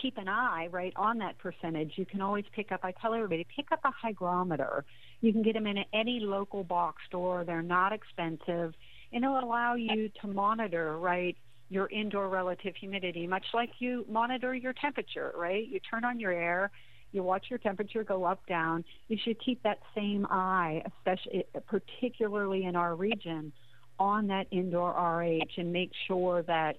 keep 0.00 0.16
an 0.16 0.28
eye 0.28 0.68
right 0.70 0.94
on 0.96 1.18
that 1.18 1.36
percentage, 1.36 1.92
you 1.96 2.06
can 2.06 2.22
always 2.22 2.46
pick 2.56 2.72
up. 2.72 2.80
I 2.84 2.92
tell 2.92 3.12
everybody, 3.12 3.46
pick 3.54 3.70
up 3.70 3.80
a 3.84 3.90
hygrometer. 3.90 4.86
You 5.20 5.30
can 5.30 5.42
get 5.42 5.52
them 5.52 5.66
in 5.66 5.84
any 5.92 6.20
local 6.20 6.64
box 6.64 7.02
store. 7.06 7.44
They're 7.44 7.60
not 7.60 7.92
expensive, 7.92 8.72
and 9.12 9.24
it'll 9.24 9.38
allow 9.38 9.74
you 9.74 10.10
to 10.22 10.26
monitor 10.26 10.98
right 10.98 11.36
your 11.74 11.88
indoor 11.88 12.28
relative 12.28 12.74
humidity, 12.76 13.26
much 13.26 13.44
like 13.52 13.70
you 13.80 14.06
monitor 14.08 14.54
your 14.54 14.72
temperature. 14.72 15.32
Right, 15.36 15.66
you 15.68 15.80
turn 15.80 16.04
on 16.04 16.20
your 16.20 16.32
air. 16.32 16.70
You 17.12 17.22
watch 17.22 17.46
your 17.50 17.58
temperature 17.58 18.02
go 18.02 18.24
up, 18.24 18.44
down. 18.46 18.84
You 19.08 19.16
should 19.22 19.38
keep 19.44 19.62
that 19.62 19.78
same 19.94 20.26
eye, 20.30 20.82
especially 20.98 21.44
particularly 21.66 22.64
in 22.64 22.74
our 22.74 22.96
region, 22.96 23.52
on 23.98 24.26
that 24.28 24.46
indoor 24.50 24.90
RH 24.90 25.52
and 25.58 25.72
make 25.72 25.90
sure 26.08 26.42
that 26.42 26.76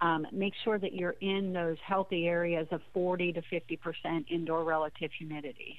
um, 0.00 0.26
make 0.32 0.52
sure 0.64 0.80
that 0.80 0.94
you're 0.94 1.14
in 1.20 1.52
those 1.52 1.76
healthy 1.86 2.26
areas 2.26 2.66
of 2.72 2.80
40 2.92 3.34
to 3.34 3.42
50 3.42 3.76
percent 3.76 4.26
indoor 4.30 4.64
relative 4.64 5.10
humidity. 5.16 5.78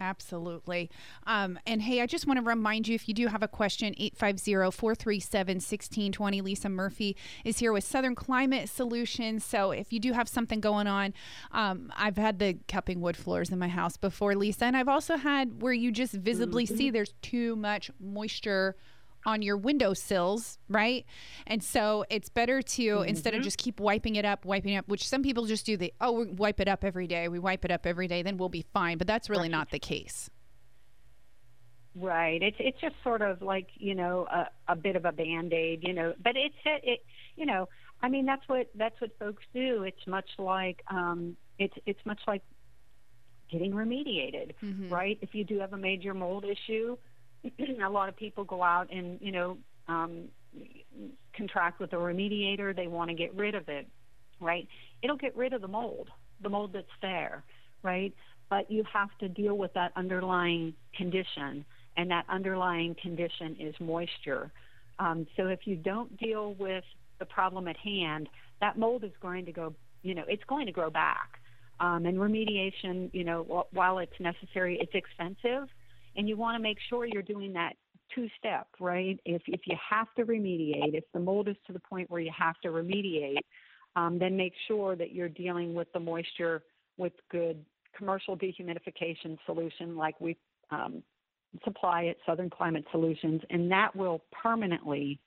Absolutely. 0.00 0.90
Um, 1.26 1.58
and 1.66 1.82
hey, 1.82 2.00
I 2.00 2.06
just 2.06 2.26
want 2.26 2.38
to 2.38 2.44
remind 2.44 2.88
you 2.88 2.94
if 2.94 3.08
you 3.08 3.14
do 3.14 3.28
have 3.28 3.42
a 3.42 3.48
question, 3.48 3.94
850 3.98 4.76
437 4.76 5.56
1620. 5.56 6.40
Lisa 6.40 6.68
Murphy 6.68 7.16
is 7.44 7.58
here 7.58 7.72
with 7.72 7.84
Southern 7.84 8.14
Climate 8.14 8.68
Solutions. 8.68 9.44
So 9.44 9.70
if 9.70 9.92
you 9.92 10.00
do 10.00 10.12
have 10.12 10.28
something 10.28 10.60
going 10.60 10.86
on, 10.86 11.14
um, 11.52 11.92
I've 11.96 12.16
had 12.16 12.38
the 12.38 12.58
cupping 12.66 13.00
wood 13.00 13.16
floors 13.16 13.50
in 13.50 13.58
my 13.58 13.68
house 13.68 13.96
before, 13.96 14.34
Lisa. 14.34 14.64
And 14.64 14.76
I've 14.76 14.88
also 14.88 15.16
had 15.16 15.62
where 15.62 15.72
you 15.72 15.92
just 15.92 16.14
visibly 16.14 16.66
see 16.66 16.90
there's 16.90 17.14
too 17.22 17.54
much 17.54 17.90
moisture 18.00 18.76
on 19.24 19.42
your 19.42 19.56
windowsills, 19.56 20.58
right? 20.68 21.04
And 21.46 21.62
so 21.62 22.04
it's 22.10 22.28
better 22.28 22.62
to 22.62 23.02
instead 23.02 23.34
of 23.34 23.42
just 23.42 23.58
keep 23.58 23.80
wiping 23.80 24.16
it 24.16 24.24
up, 24.24 24.44
wiping 24.44 24.74
it 24.74 24.78
up, 24.78 24.88
which 24.88 25.06
some 25.06 25.22
people 25.22 25.46
just 25.46 25.66
do. 25.66 25.76
They 25.76 25.92
oh, 26.00 26.12
we 26.12 26.26
wipe 26.26 26.60
it 26.60 26.68
up 26.68 26.84
every 26.84 27.06
day. 27.06 27.28
We 27.28 27.38
wipe 27.38 27.64
it 27.64 27.70
up 27.70 27.86
every 27.86 28.08
day, 28.08 28.22
then 28.22 28.36
we'll 28.36 28.48
be 28.48 28.64
fine. 28.72 28.98
But 28.98 29.06
that's 29.06 29.30
really 29.30 29.48
not 29.48 29.70
the 29.70 29.78
case. 29.78 30.30
Right. 31.94 32.42
It's 32.42 32.56
it's 32.58 32.80
just 32.80 32.94
sort 33.02 33.22
of 33.22 33.42
like 33.42 33.68
you 33.74 33.94
know 33.94 34.26
a, 34.30 34.48
a 34.68 34.76
bit 34.76 34.96
of 34.96 35.04
a 35.04 35.12
band 35.12 35.52
aid, 35.52 35.82
you 35.82 35.92
know. 35.92 36.14
But 36.22 36.36
it's 36.36 36.54
it, 36.64 36.80
it 36.84 37.04
you 37.36 37.46
know 37.46 37.68
I 38.02 38.08
mean 38.08 38.24
that's 38.24 38.48
what 38.48 38.70
that's 38.74 38.98
what 39.00 39.10
folks 39.18 39.44
do. 39.52 39.82
It's 39.82 40.06
much 40.06 40.28
like 40.38 40.82
um 40.90 41.36
it's 41.58 41.74
it's 41.84 42.00
much 42.04 42.20
like 42.26 42.42
getting 43.50 43.72
remediated, 43.72 44.52
right? 44.90 45.18
If 45.20 45.34
you 45.34 45.44
do 45.44 45.58
have 45.58 45.74
a 45.74 45.76
major 45.76 46.14
mold 46.14 46.46
issue, 46.46 46.96
a 47.84 47.88
lot 47.88 48.08
of 48.08 48.16
people 48.16 48.44
go 48.44 48.62
out 48.62 48.92
and 48.92 49.18
you 49.20 49.32
know 49.32 49.58
um, 49.88 50.28
contract 51.36 51.80
with 51.80 51.92
a 51.92 51.96
remediator. 51.96 52.74
They 52.74 52.86
want 52.86 53.10
to 53.10 53.14
get 53.14 53.34
rid 53.34 53.54
of 53.54 53.68
it, 53.68 53.86
right? 54.40 54.66
It'll 55.02 55.16
get 55.16 55.36
rid 55.36 55.52
of 55.52 55.60
the 55.60 55.68
mold, 55.68 56.08
the 56.42 56.48
mold 56.48 56.72
that's 56.72 56.86
there, 57.00 57.42
right? 57.82 58.12
But 58.50 58.70
you 58.70 58.84
have 58.92 59.08
to 59.20 59.28
deal 59.28 59.56
with 59.56 59.72
that 59.74 59.92
underlying 59.96 60.74
condition, 60.96 61.64
and 61.96 62.10
that 62.10 62.24
underlying 62.28 62.94
condition 63.00 63.56
is 63.58 63.74
moisture. 63.80 64.50
Um, 64.98 65.26
so 65.36 65.46
if 65.46 65.60
you 65.66 65.76
don't 65.76 66.16
deal 66.18 66.54
with 66.58 66.84
the 67.18 67.24
problem 67.24 67.66
at 67.66 67.76
hand, 67.76 68.28
that 68.60 68.78
mold 68.78 69.04
is 69.04 69.12
going 69.20 69.46
to 69.46 69.52
go, 69.52 69.74
you 70.02 70.14
know, 70.14 70.24
it's 70.28 70.44
going 70.44 70.66
to 70.66 70.72
grow 70.72 70.90
back. 70.90 71.38
Um, 71.80 72.06
and 72.06 72.16
remediation, 72.18 73.10
you 73.12 73.24
know, 73.24 73.66
while 73.72 73.98
it's 73.98 74.12
necessary, 74.20 74.78
it's 74.80 74.94
expensive, 74.94 75.68
and 76.16 76.28
you 76.28 76.36
want 76.36 76.56
to 76.56 76.62
make 76.62 76.78
sure 76.88 77.06
you're 77.06 77.22
doing 77.22 77.52
that 77.54 77.74
two 78.14 78.28
step, 78.38 78.66
right? 78.80 79.18
If 79.24 79.42
if 79.46 79.62
you 79.66 79.76
have 79.90 80.08
to 80.16 80.24
remediate, 80.24 80.94
if 80.94 81.04
the 81.14 81.20
mold 81.20 81.48
is 81.48 81.56
to 81.66 81.72
the 81.72 81.80
point 81.80 82.10
where 82.10 82.20
you 82.20 82.32
have 82.36 82.58
to 82.62 82.68
remediate, 82.68 83.38
um, 83.96 84.18
then 84.18 84.36
make 84.36 84.52
sure 84.68 84.96
that 84.96 85.12
you're 85.12 85.28
dealing 85.28 85.74
with 85.74 85.92
the 85.92 86.00
moisture 86.00 86.62
with 86.98 87.12
good 87.30 87.64
commercial 87.96 88.36
dehumidification 88.36 89.36
solution 89.46 89.96
like 89.96 90.18
we 90.20 90.36
um, 90.70 91.02
supply 91.64 92.06
at 92.06 92.16
Southern 92.26 92.50
Climate 92.50 92.84
Solutions, 92.90 93.40
and 93.50 93.70
that 93.70 93.94
will 93.94 94.22
permanently 94.42 95.18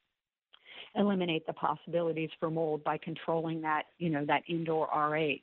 eliminate 0.96 1.46
the 1.46 1.54
possibilities 1.54 2.30
for 2.40 2.50
mold 2.50 2.84
by 2.84 2.98
controlling 2.98 3.62
that, 3.62 3.84
you 3.98 4.10
know, 4.10 4.26
that 4.26 4.42
indoor 4.48 4.88
RH. 4.88 5.38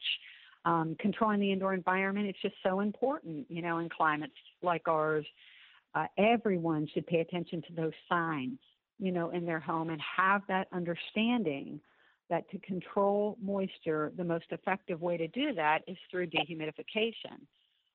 Um, 0.65 0.97
controlling 1.01 1.41
the 1.41 1.51
indoor 1.51 1.75
environment, 1.75 2.29
it's 2.29 2.41
just 2.41 2.55
so 2.63 2.81
important, 2.81 3.47
you 3.49 3.63
know, 3.63 3.79
in 3.79 3.89
climates 3.89 4.33
like 4.63 4.87
ours. 4.87 5.27
Uh, 5.95 6.07
everyone 6.17 6.87
should 6.95 7.07
pay 7.07 7.21
attention 7.21 7.63
to 7.63 7.75
those 7.75 7.93
signs, 8.09 8.59
you 8.99 9.13
know, 9.13 9.31
in 9.31 9.45
their 9.45 9.61
home 9.61 9.91
and 9.91 10.01
have 10.01 10.43
that 10.49 10.69
understanding 10.73 11.81
that 12.31 12.49
to 12.51 12.59
control 12.61 13.37
moisture, 13.43 14.13
the 14.17 14.25
most 14.25 14.47
effective 14.51 15.03
way 15.03 15.17
to 15.17 15.29
do 15.29 15.53
that 15.55 15.81
is 15.87 15.99
through 16.11 16.27
dehumidification. 16.29 17.39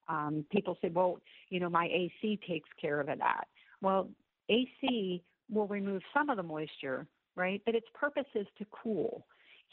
Um, 0.07 0.45
people 0.51 0.77
say, 0.81 0.89
well, 0.89 1.19
you 1.50 1.59
know, 1.59 1.69
my 1.69 1.86
AC 1.86 2.39
takes 2.47 2.69
care 2.79 3.00
of 3.00 3.07
that. 3.07 3.47
Well, 3.81 4.09
AC 4.50 5.24
will 5.50 5.67
remove 5.67 6.01
some 6.13 6.29
of 6.29 6.38
the 6.38 6.43
moisture, 6.43 7.07
right? 7.36 7.62
But 7.65 7.75
its 7.75 7.88
purpose 7.93 8.27
is 8.36 8.47
to 8.59 8.65
cool. 8.71 9.25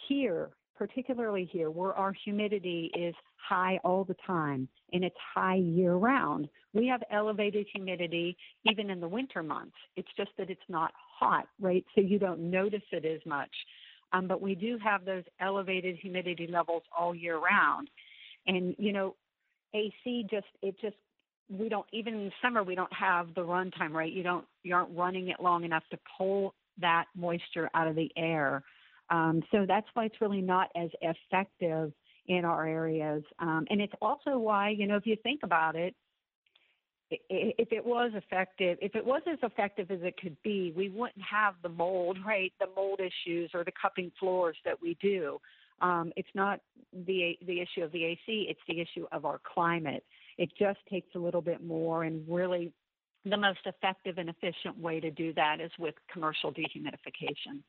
Here, 0.09 0.51
particularly 0.77 1.49
here, 1.51 1.71
where 1.71 1.93
our 1.95 2.13
humidity 2.25 2.91
is 2.95 3.15
high 3.37 3.79
all 3.85 4.05
the 4.05 4.17
time 4.27 4.69
and 4.93 5.05
it's 5.05 5.17
high 5.35 5.57
year 5.57 5.95
round, 5.95 6.49
we 6.73 6.87
have 6.87 7.03
elevated 7.11 7.67
humidity 7.73 8.37
even 8.69 8.91
in 8.91 9.01
the 9.01 9.09
winter 9.09 9.43
months. 9.43 9.77
It's 9.97 10.09
just 10.17 10.31
that 10.39 10.51
it's 10.51 10.61
not 10.69 10.93
hot, 11.19 11.47
right? 11.61 11.85
So 11.95 12.01
you 12.01 12.19
don't 12.19 12.51
notice 12.51 12.83
it 12.93 13.05
as 13.05 13.21
much. 13.27 13.51
Um, 14.13 14.29
but 14.29 14.41
we 14.41 14.55
do 14.55 14.79
have 14.83 15.05
those 15.05 15.25
elevated 15.41 15.97
humidity 15.97 16.47
levels 16.47 16.83
all 16.97 17.15
year 17.15 17.39
round. 17.39 17.91
And, 18.47 18.75
you 18.79 18.93
know, 18.93 19.17
AC 19.75 20.27
just, 20.31 20.47
it 20.63 20.77
just, 20.81 20.97
we 21.51 21.69
don't, 21.69 21.87
even 21.93 22.15
in 22.15 22.25
the 22.27 22.33
summer, 22.41 22.63
we 22.63 22.75
don't 22.75 22.93
have 22.93 23.35
the 23.35 23.43
run 23.43 23.71
time, 23.73 23.95
right? 23.95 24.13
You 24.13 24.23
don't, 24.23 24.45
you 24.63 24.75
aren't 24.75 24.97
running 24.97 25.29
it 25.29 25.41
long 25.41 25.65
enough 25.65 25.83
to 25.91 25.99
pull 26.17 26.55
that 26.81 27.07
moisture 27.17 27.69
out 27.75 27.89
of 27.89 27.97
the 27.97 28.11
air. 28.17 28.63
Um, 29.15 29.43
so 29.53 29.65
that's 29.67 29.87
why 29.95 30.07
it's 30.07 30.21
really 30.21 30.41
not 30.41 30.71
as 30.75 30.91
effective 31.01 31.93
in 32.27 32.45
our 32.45 32.67
areas. 32.67 33.23
Um, 33.39 33.65
and 33.71 33.81
it's 33.81 33.93
also 34.03 34.39
why, 34.39 34.71
you 34.71 34.87
know, 34.87 34.97
if 34.97 35.07
you 35.07 35.17
think 35.23 35.41
about 35.45 35.77
it, 35.77 35.95
if 37.11 37.71
it 37.71 37.85
was 37.85 38.11
effective, 38.15 38.77
if 38.81 38.97
it 38.97 39.05
was 39.05 39.23
as 39.31 39.39
effective 39.43 39.91
as 39.91 40.01
it 40.03 40.17
could 40.21 40.37
be, 40.43 40.73
we 40.77 40.89
wouldn't 40.89 41.23
have 41.31 41.55
the 41.63 41.69
mold, 41.69 42.19
right? 42.27 42.53
The 42.59 42.67
mold 42.75 42.99
issues 42.99 43.51
or 43.55 43.63
the 43.63 43.73
cupping 43.81 44.11
floors 44.19 44.57
that 44.65 44.81
we 44.83 44.97
do. 45.01 45.39
Um, 45.81 46.13
it's 46.17 46.35
not 46.35 46.61
the 46.93 47.37
the 47.47 47.61
issue 47.61 47.83
of 47.83 47.93
the 47.93 48.05
AC; 48.05 48.47
it's 48.49 48.61
the 48.67 48.81
issue 48.81 49.07
of 49.13 49.25
our 49.25 49.41
climate. 49.55 50.05
It 50.39 50.51
just 50.59 50.79
takes 50.91 51.09
a 51.15 51.19
little 51.19 51.43
bit 51.43 51.63
more, 51.63 52.05
and 52.05 52.25
really, 52.29 52.73
the 53.25 53.37
most 53.37 53.61
effective 53.67 54.19
and 54.19 54.29
efficient 54.29 54.79
way 54.79 54.99
to 55.01 55.11
do 55.11 55.33
that 55.35 55.61
is 55.61 55.71
with 55.79 55.95
commercial 56.13 56.53
dehumidification. 56.53 57.61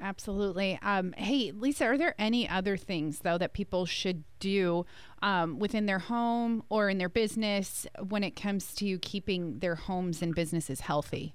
Absolutely. 0.00 0.78
Um, 0.82 1.14
hey, 1.16 1.52
Lisa, 1.52 1.86
are 1.86 1.98
there 1.98 2.14
any 2.18 2.48
other 2.48 2.76
things, 2.76 3.20
though, 3.20 3.38
that 3.38 3.52
people 3.52 3.86
should 3.86 4.24
do 4.40 4.84
um, 5.22 5.58
within 5.58 5.86
their 5.86 6.00
home 6.00 6.64
or 6.68 6.90
in 6.90 6.98
their 6.98 7.08
business 7.08 7.86
when 8.08 8.24
it 8.24 8.36
comes 8.36 8.74
to 8.74 8.98
keeping 8.98 9.60
their 9.60 9.76
homes 9.76 10.20
and 10.20 10.34
businesses 10.34 10.80
healthy? 10.80 11.34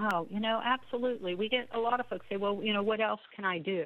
Oh, 0.00 0.26
you 0.30 0.40
know, 0.40 0.60
absolutely. 0.64 1.34
We 1.34 1.48
get 1.48 1.68
a 1.74 1.78
lot 1.78 2.00
of 2.00 2.06
folks 2.06 2.24
say, 2.30 2.36
"Well, 2.36 2.60
you 2.62 2.72
know, 2.72 2.82
what 2.82 3.00
else 3.00 3.20
can 3.34 3.44
I 3.44 3.58
do?" 3.58 3.84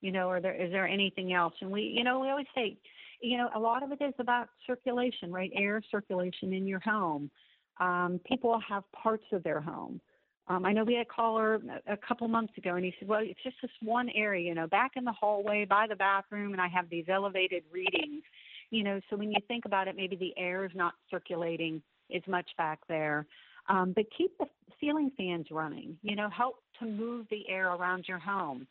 You 0.00 0.12
know, 0.12 0.28
or 0.28 0.40
there 0.40 0.54
is 0.54 0.70
there 0.70 0.86
anything 0.86 1.32
else? 1.32 1.54
And 1.60 1.70
we, 1.70 1.82
you 1.82 2.04
know, 2.04 2.20
we 2.20 2.28
always 2.28 2.46
say, 2.54 2.76
you 3.20 3.36
know, 3.36 3.50
a 3.54 3.58
lot 3.58 3.82
of 3.82 3.90
it 3.92 4.00
is 4.00 4.14
about 4.18 4.48
circulation, 4.66 5.32
right? 5.32 5.50
Air 5.54 5.82
circulation 5.90 6.52
in 6.52 6.66
your 6.66 6.80
home. 6.80 7.30
Um, 7.78 8.20
people 8.24 8.60
have 8.68 8.84
parts 8.92 9.24
of 9.32 9.42
their 9.42 9.60
home. 9.60 10.00
Um, 10.48 10.64
I 10.64 10.72
know 10.72 10.84
we 10.84 10.94
had 10.94 11.06
a 11.06 11.14
caller 11.14 11.60
a 11.86 11.96
couple 11.96 12.26
months 12.26 12.52
ago, 12.58 12.74
and 12.74 12.84
he 12.84 12.94
said, 12.98 13.06
"Well, 13.08 13.20
it's 13.22 13.42
just 13.42 13.56
this 13.62 13.70
one 13.82 14.08
area, 14.10 14.48
you 14.48 14.54
know, 14.54 14.66
back 14.66 14.92
in 14.96 15.04
the 15.04 15.12
hallway 15.12 15.64
by 15.64 15.86
the 15.86 15.96
bathroom, 15.96 16.52
and 16.52 16.60
I 16.60 16.68
have 16.68 16.88
these 16.88 17.08
elevated 17.08 17.62
readings, 17.70 18.22
you 18.70 18.82
know. 18.82 19.00
So 19.08 19.16
when 19.16 19.30
you 19.30 19.38
think 19.46 19.64
about 19.64 19.86
it, 19.86 19.96
maybe 19.96 20.16
the 20.16 20.36
air 20.36 20.64
is 20.64 20.72
not 20.74 20.94
circulating 21.10 21.82
as 22.14 22.22
much 22.26 22.50
back 22.58 22.80
there. 22.88 23.26
Um, 23.68 23.92
but 23.94 24.06
keep 24.16 24.36
the 24.38 24.46
ceiling 24.80 25.12
fans 25.16 25.46
running. 25.50 25.96
You 26.02 26.16
know, 26.16 26.28
help 26.28 26.56
to 26.80 26.86
move 26.86 27.26
the 27.30 27.48
air 27.48 27.72
around 27.72 28.06
your 28.08 28.18
home. 28.18 28.66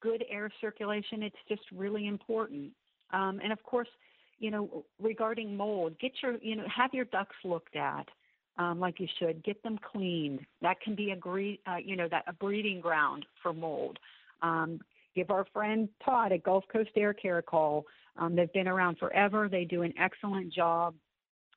Good 0.00 0.24
air 0.28 0.50
circulation, 0.60 1.22
it's 1.22 1.36
just 1.48 1.62
really 1.72 2.08
important. 2.08 2.72
Um, 3.12 3.40
and 3.42 3.52
of 3.52 3.62
course, 3.62 3.88
you 4.38 4.50
know, 4.50 4.84
regarding 5.00 5.56
mold, 5.56 5.98
get 6.00 6.12
your, 6.22 6.36
you 6.42 6.56
know, 6.56 6.64
have 6.74 6.92
your 6.92 7.04
ducts 7.06 7.36
looked 7.44 7.76
at. 7.76 8.06
Um, 8.58 8.80
like 8.80 9.00
you 9.00 9.08
should. 9.18 9.42
Get 9.42 9.62
them 9.62 9.78
cleaned. 9.78 10.40
That 10.60 10.78
can 10.82 10.94
be 10.94 11.12
a 11.12 11.16
gre- 11.16 11.60
uh, 11.66 11.78
you 11.82 11.96
know 11.96 12.06
that 12.10 12.24
a 12.26 12.34
breeding 12.34 12.80
ground 12.80 13.24
for 13.42 13.54
mold. 13.54 13.98
Um, 14.42 14.80
give 15.14 15.30
our 15.30 15.46
friend 15.54 15.88
Todd 16.04 16.32
at 16.32 16.42
Gulf 16.42 16.64
Coast 16.70 16.90
Air 16.96 17.14
Care 17.14 17.38
a 17.38 17.42
call. 17.42 17.86
Um, 18.16 18.36
they've 18.36 18.52
been 18.52 18.68
around 18.68 18.98
forever. 18.98 19.48
They 19.48 19.64
do 19.64 19.82
an 19.82 19.94
excellent 19.98 20.52
job. 20.52 20.94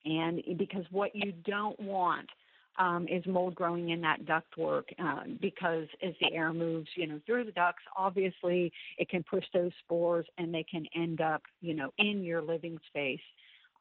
And 0.05 0.41
because 0.57 0.85
what 0.91 1.15
you 1.15 1.33
don't 1.45 1.79
want 1.79 2.29
um, 2.77 3.07
is 3.07 3.25
mold 3.25 3.55
growing 3.55 3.89
in 3.89 4.01
that 4.01 4.25
ductwork 4.25 4.83
uh, 4.99 5.23
because 5.41 5.87
as 6.03 6.13
the 6.21 6.33
air 6.33 6.53
moves, 6.53 6.87
you 6.95 7.07
know, 7.07 7.19
through 7.25 7.45
the 7.45 7.51
ducts, 7.51 7.83
obviously 7.97 8.71
it 8.97 9.09
can 9.09 9.23
push 9.23 9.45
those 9.53 9.71
spores 9.83 10.25
and 10.37 10.53
they 10.53 10.63
can 10.69 10.85
end 10.95 11.21
up, 11.21 11.41
you 11.61 11.73
know, 11.73 11.91
in 11.97 12.23
your 12.23 12.41
living 12.41 12.77
space. 12.87 13.19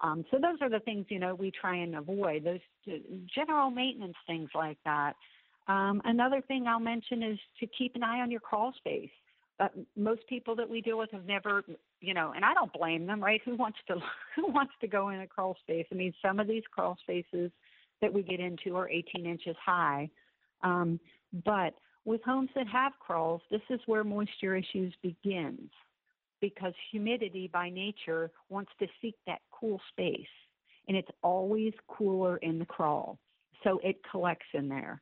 Um, 0.01 0.25
so 0.31 0.39
those 0.39 0.59
are 0.61 0.69
the 0.69 0.81
things 0.81 1.07
you 1.09 1.19
know 1.19 1.35
we 1.35 1.51
try 1.51 1.77
and 1.77 1.97
avoid. 1.97 2.45
Those 2.45 2.61
uh, 2.89 2.97
general 3.35 3.71
maintenance 3.71 4.17
things 4.27 4.51
like 4.55 4.79
that. 4.85 5.15
Um, 5.67 6.03
another 6.05 6.43
thing 6.47 6.67
I'll 6.67 6.81
mention 6.81 7.23
is 7.23 7.39
to 7.61 7.67
keep 7.67 7.97
an 7.97 8.03
eye 8.03 8.21
on 8.21 8.31
your 8.31 8.41
crawl 8.41 8.73
space. 8.77 9.11
But 9.59 9.73
most 9.97 10.23
people 10.29 10.57
that 10.57 10.69
we 10.69 10.81
deal 10.81 10.99
with 10.99 11.13
have 11.13 11.27
never, 11.27 11.63
you 12.01 12.13
know, 12.13 12.33
and 12.35 12.45
I 12.45 12.55
don't 12.55 12.73
blame 12.73 13.07
them, 13.07 13.23
right? 13.23 13.41
Who 13.45 13.55
wants 13.55 13.79
to 13.89 13.95
who 14.37 14.51
wants 14.51 14.73
to 14.81 14.89
go 14.89 15.11
in 15.11 15.21
a 15.21 15.27
crawl 15.27 15.57
space? 15.61 15.87
I 15.93 15.95
mean, 15.95 16.13
some 16.21 16.41
of 16.41 16.49
these 16.49 16.65
crawl 16.73 16.97
spaces 17.03 17.51
that 18.03 18.13
we 18.13 18.23
get 18.23 18.41
into 18.41 18.77
are 18.77 18.89
18 18.89 19.27
inches 19.27 19.57
high. 19.65 20.11
Um, 20.63 20.99
but 21.45 21.75
with 22.05 22.21
homes 22.25 22.51
that 22.55 22.67
have 22.67 22.93
crawls, 23.01 23.41
this 23.51 23.63
is 23.71 23.81
where 23.87 24.05
moisture 24.05 24.57
issues 24.57 24.93
begins 25.03 25.71
because 26.45 26.75
humidity 26.91 27.49
by 27.51 27.71
nature 27.71 28.31
wants 28.51 28.71
to 28.79 28.87
seek 29.01 29.15
that 29.27 29.39
cool 29.51 29.81
space 29.89 30.21
and 30.89 30.95
it's 30.95 31.09
always 31.23 31.73
cooler 31.89 32.37
in 32.39 32.59
the 32.59 32.67
crawl. 32.67 33.19
So 33.63 33.81
it 33.83 33.97
collects 34.11 34.45
in 34.53 34.69
there. 34.69 35.01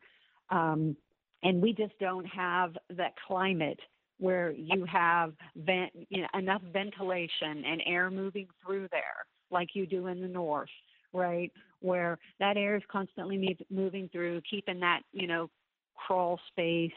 Um, 0.50 0.96
and 1.42 1.61
we 1.61 1.72
just 1.72 1.99
don't 1.99 2.26
have 2.26 2.76
that 2.96 3.14
climate 3.26 3.80
where 4.18 4.52
you 4.52 4.84
have 4.84 5.32
vent, 5.56 5.90
you 6.11 6.20
know, 6.22 6.28
enough 6.38 6.62
ventilation 6.72 7.64
and 7.66 7.82
air 7.87 8.08
moving 8.08 8.46
through 8.64 8.87
there 8.92 9.26
like 9.50 9.70
you 9.75 9.84
do 9.84 10.06
in 10.06 10.20
the 10.20 10.28
north, 10.28 10.70
right? 11.12 11.50
Where 11.80 12.20
that 12.38 12.56
air 12.56 12.76
is 12.76 12.84
constantly 12.88 13.58
moving 13.68 14.08
through, 14.12 14.42
keeping 14.49 14.78
that, 14.78 15.00
you 15.12 15.26
know, 15.26 15.50
crawl 15.96 16.38
space 16.52 16.92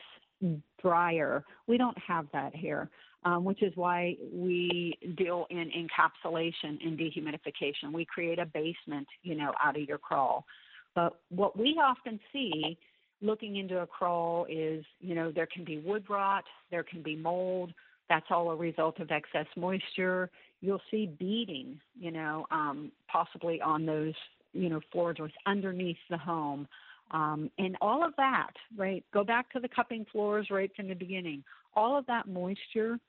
drier. 0.81 1.43
We 1.67 1.77
don't 1.77 1.97
have 2.07 2.27
that 2.33 2.55
here 2.55 2.89
um, 3.25 3.43
which 3.43 3.63
is 3.63 3.73
why 3.75 4.15
we 4.31 4.97
deal 5.17 5.47
in 5.49 5.71
encapsulation 5.71 6.77
and 6.85 6.97
dehumidification. 6.97 7.91
We 7.91 8.05
create 8.05 8.37
a 8.39 8.45
basement, 8.45 9.07
you 9.23 9.35
know, 9.35 9.51
out 9.63 9.75
of 9.75 9.83
your 9.83 9.97
crawl. 9.97 10.45
But 10.93 11.19
what 11.29 11.57
we 11.57 11.79
often 11.83 12.19
see 12.31 12.77
looking 13.21 13.57
into 13.57 13.79
a 13.79 13.87
crawl 13.87 14.45
is, 14.47 14.85
you 15.01 15.15
know, 15.15 15.31
there 15.31 15.47
can 15.47 15.65
be 15.65 15.79
wood 15.79 16.05
rot, 16.07 16.43
there 16.69 16.83
can 16.83 17.01
be 17.01 17.15
mold. 17.15 17.73
That's 18.07 18.27
all 18.29 18.51
a 18.51 18.55
result 18.55 18.99
of 18.99 19.09
excess 19.09 19.47
moisture. 19.57 20.29
You'll 20.61 20.81
see 20.91 21.07
beading, 21.07 21.79
you 21.99 22.11
know, 22.11 22.45
um, 22.51 22.91
possibly 23.11 23.59
on 23.59 23.87
those, 23.87 24.13
you 24.53 24.69
know, 24.69 24.79
floor 24.91 25.13
joists 25.13 25.37
underneath 25.47 25.97
the 26.11 26.17
home. 26.17 26.67
Um, 27.11 27.49
and 27.57 27.77
all 27.81 28.03
of 28.03 28.13
that, 28.17 28.51
right? 28.75 29.03
Go 29.13 29.23
back 29.23 29.51
to 29.51 29.59
the 29.59 29.69
cupping 29.69 30.05
floors 30.11 30.47
right 30.49 30.71
from 30.75 30.87
the 30.87 30.95
beginning. 30.95 31.43
All 31.75 31.97
of 31.97 32.05
that 32.07 32.27
moisture 32.27 32.99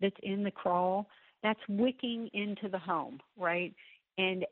that's 0.00 0.16
in 0.22 0.42
the 0.42 0.50
crawl, 0.50 1.08
that's 1.42 1.60
wicking 1.68 2.28
into 2.34 2.68
the 2.68 2.78
home, 2.78 3.18
right? 3.38 3.74
And 4.18 4.44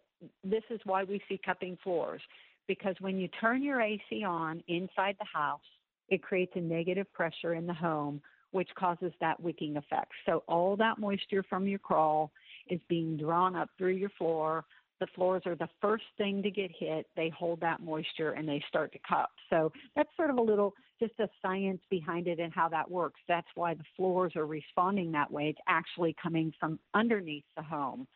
this 0.43 0.63
is 0.71 0.81
why 0.85 1.05
we 1.05 1.21
see 1.29 1.41
cupping 1.45 1.77
floors 1.85 2.23
because 2.69 2.95
when 3.01 3.19
you 3.19 3.29
turn 3.41 3.63
your 3.63 3.81
AC 3.81 4.23
on 4.25 4.63
inside 4.69 5.17
the 5.19 5.27
house, 5.33 5.61
it 6.09 6.23
creates 6.23 6.53
a 6.55 6.61
negative 6.61 7.13
pressure 7.13 7.55
in 7.55 7.67
the 7.67 7.75
home, 7.75 8.21
which 8.53 8.69
causes 8.79 9.13
that 9.21 9.41
wicking 9.41 9.77
effect. 9.77 10.13
So 10.27 10.45
all 10.47 10.77
that 10.77 10.99
moisture 10.99 11.43
from 11.49 11.67
your 11.67 11.79
crawl 11.79 12.31
is 12.71 12.81
being 12.89 13.17
drawn 13.17 13.57
up 13.57 13.71
through 13.77 13.93
your 13.95 14.11
floor, 14.11 14.65
the 15.01 15.07
floors 15.15 15.43
are 15.47 15.55
the 15.55 15.69
first 15.81 16.05
thing 16.17 16.43
to 16.43 16.51
get 16.51 16.71
hit. 16.79 17.07
They 17.17 17.31
hold 17.31 17.61
that 17.61 17.81
moisture 17.81 18.33
and 18.33 18.49
they 18.49 18.63
start 18.69 18.93
to 18.93 18.99
cup. 19.09 19.31
So 19.51 19.73
that's 19.95 20.09
sort 20.17 20.31
of 20.31 20.39
a 20.39 20.43
little 20.43 20.75
just 21.01 21.15
a 21.21 21.29
science 21.41 21.81
behind 21.91 22.27
it 22.27 22.41
and 22.41 22.53
how 22.53 22.69
that 22.69 22.91
works. 22.91 23.21
That's 23.29 23.47
why 23.55 23.75
the 23.75 23.85
floors 23.97 24.33
are 24.37 24.47
responding 24.47 25.13
that 25.13 25.31
way. 25.31 25.49
It's 25.49 25.61
actually 25.69 26.17
coming 26.21 26.53
from 26.59 26.79
underneath 26.95 27.45
the 27.57 27.63
home. 27.63 28.07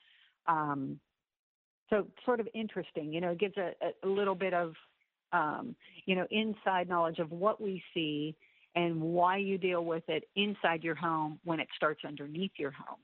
Um, 0.47 0.99
so 1.91 2.07
sort 2.25 2.41
of 2.41 2.49
interesting, 2.55 3.13
you 3.13 3.21
know, 3.21 3.31
it 3.31 3.39
gives 3.39 3.57
a, 3.57 3.73
a 4.03 4.09
little 4.09 4.35
bit 4.35 4.55
of, 4.55 4.73
um, 5.33 5.77
you 6.07 6.17
know, 6.17 6.27
inside 6.31 6.89
knowledge 6.89 7.19
of 7.19 7.31
what 7.31 7.61
we 7.61 7.83
see 7.95 8.35
and 8.75 9.01
why 9.01 9.37
you 9.37 9.59
deal 9.59 9.85
with 9.85 10.03
it 10.09 10.25
inside 10.35 10.83
your 10.83 10.95
home 10.95 11.39
when 11.45 11.61
it 11.61 11.69
starts 11.77 12.01
underneath 12.07 12.53
your 12.57 12.71
home. 12.71 12.99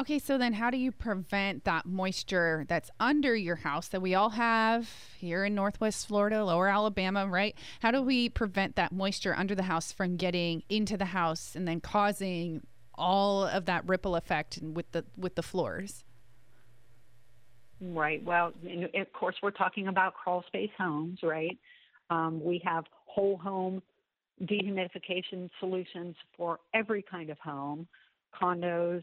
Okay, 0.00 0.18
so 0.18 0.38
then 0.38 0.54
how 0.54 0.70
do 0.70 0.78
you 0.78 0.90
prevent 0.90 1.64
that 1.64 1.84
moisture 1.84 2.64
that's 2.66 2.90
under 2.98 3.36
your 3.36 3.56
house 3.56 3.88
that 3.88 4.00
we 4.00 4.14
all 4.14 4.30
have 4.30 4.88
here 5.18 5.44
in 5.44 5.54
Northwest 5.54 6.08
Florida, 6.08 6.42
lower 6.42 6.68
Alabama, 6.68 7.26
right? 7.26 7.54
How 7.80 7.90
do 7.90 8.00
we 8.00 8.30
prevent 8.30 8.76
that 8.76 8.92
moisture 8.92 9.34
under 9.36 9.54
the 9.54 9.64
house 9.64 9.92
from 9.92 10.16
getting 10.16 10.62
into 10.70 10.96
the 10.96 11.04
house 11.04 11.54
and 11.54 11.68
then 11.68 11.80
causing 11.80 12.66
all 12.94 13.44
of 13.44 13.66
that 13.66 13.86
ripple 13.86 14.16
effect 14.16 14.58
with 14.62 14.90
the 14.92 15.04
with 15.16 15.34
the 15.34 15.42
floors? 15.42 16.04
Right. 17.78 18.24
Well, 18.24 18.54
of 18.94 19.12
course, 19.12 19.36
we're 19.42 19.50
talking 19.50 19.88
about 19.88 20.14
crawl 20.14 20.42
space 20.46 20.70
homes, 20.78 21.18
right? 21.22 21.58
Um, 22.08 22.42
we 22.42 22.62
have 22.64 22.84
whole 23.04 23.36
home 23.36 23.82
dehumidification 24.44 25.50
solutions 25.60 26.16
for 26.34 26.60
every 26.72 27.02
kind 27.02 27.28
of 27.28 27.38
home, 27.40 27.86
condos, 28.40 29.02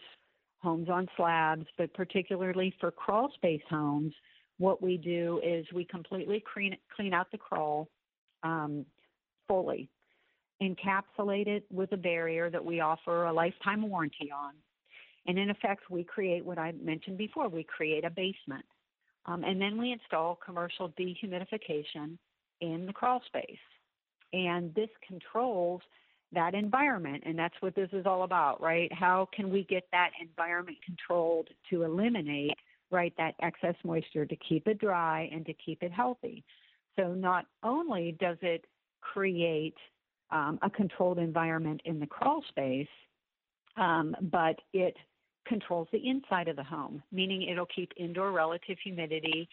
homes 0.61 0.89
on 0.89 1.07
slabs, 1.15 1.65
but 1.77 1.93
particularly 1.93 2.73
for 2.79 2.91
crawl 2.91 3.31
space 3.35 3.61
homes, 3.69 4.13
what 4.57 4.81
we 4.81 4.97
do 4.97 5.39
is 5.43 5.65
we 5.73 5.85
completely 5.85 6.43
clean, 6.53 6.75
clean 6.95 7.13
out 7.13 7.31
the 7.31 7.37
crawl 7.37 7.87
um, 8.43 8.85
fully, 9.47 9.89
encapsulate 10.61 11.47
it 11.47 11.65
with 11.71 11.91
a 11.93 11.97
barrier 11.97 12.49
that 12.49 12.63
we 12.63 12.81
offer 12.81 13.25
a 13.25 13.33
lifetime 13.33 13.89
warranty 13.89 14.29
on. 14.31 14.53
And 15.27 15.37
in 15.37 15.49
effect, 15.49 15.89
we 15.89 16.03
create 16.03 16.45
what 16.45 16.57
I 16.57 16.73
mentioned 16.73 17.17
before 17.17 17.47
we 17.47 17.63
create 17.63 18.03
a 18.03 18.09
basement. 18.09 18.65
Um, 19.25 19.43
and 19.43 19.61
then 19.61 19.77
we 19.77 19.91
install 19.91 20.39
commercial 20.43 20.89
dehumidification 20.89 22.17
in 22.61 22.85
the 22.85 22.93
crawl 22.93 23.21
space. 23.27 23.57
And 24.33 24.73
this 24.75 24.89
controls 25.07 25.81
that 26.33 26.53
environment. 26.53 27.23
And 27.25 27.37
that's 27.37 27.55
what 27.59 27.75
this 27.75 27.89
is 27.91 28.05
all 28.05 28.23
about, 28.23 28.61
right? 28.61 28.91
How 28.93 29.27
can 29.33 29.49
we 29.49 29.63
get 29.63 29.87
that 29.91 30.11
environment 30.21 30.77
controlled 30.85 31.49
to 31.69 31.83
eliminate, 31.83 32.57
right, 32.91 33.13
that 33.17 33.35
excess 33.41 33.75
moisture 33.83 34.25
to 34.25 34.35
keep 34.37 34.67
it 34.67 34.79
dry 34.79 35.29
and 35.31 35.45
to 35.45 35.53
keep 35.53 35.83
it 35.83 35.91
healthy? 35.91 36.43
So 36.97 37.13
not 37.13 37.45
only 37.63 38.15
does 38.19 38.37
it 38.41 38.65
create 39.01 39.75
um, 40.31 40.59
a 40.61 40.69
controlled 40.69 41.17
environment 41.17 41.81
in 41.85 41.99
the 41.99 42.07
crawl 42.07 42.43
space, 42.49 42.87
um, 43.77 44.15
but 44.23 44.59
it 44.73 44.95
controls 45.47 45.87
the 45.91 46.07
inside 46.07 46.47
of 46.47 46.55
the 46.55 46.63
home, 46.63 47.01
meaning 47.11 47.43
it'll 47.43 47.65
keep 47.65 47.91
indoor 47.97 48.31
relative 48.31 48.77
humidity 48.83 49.49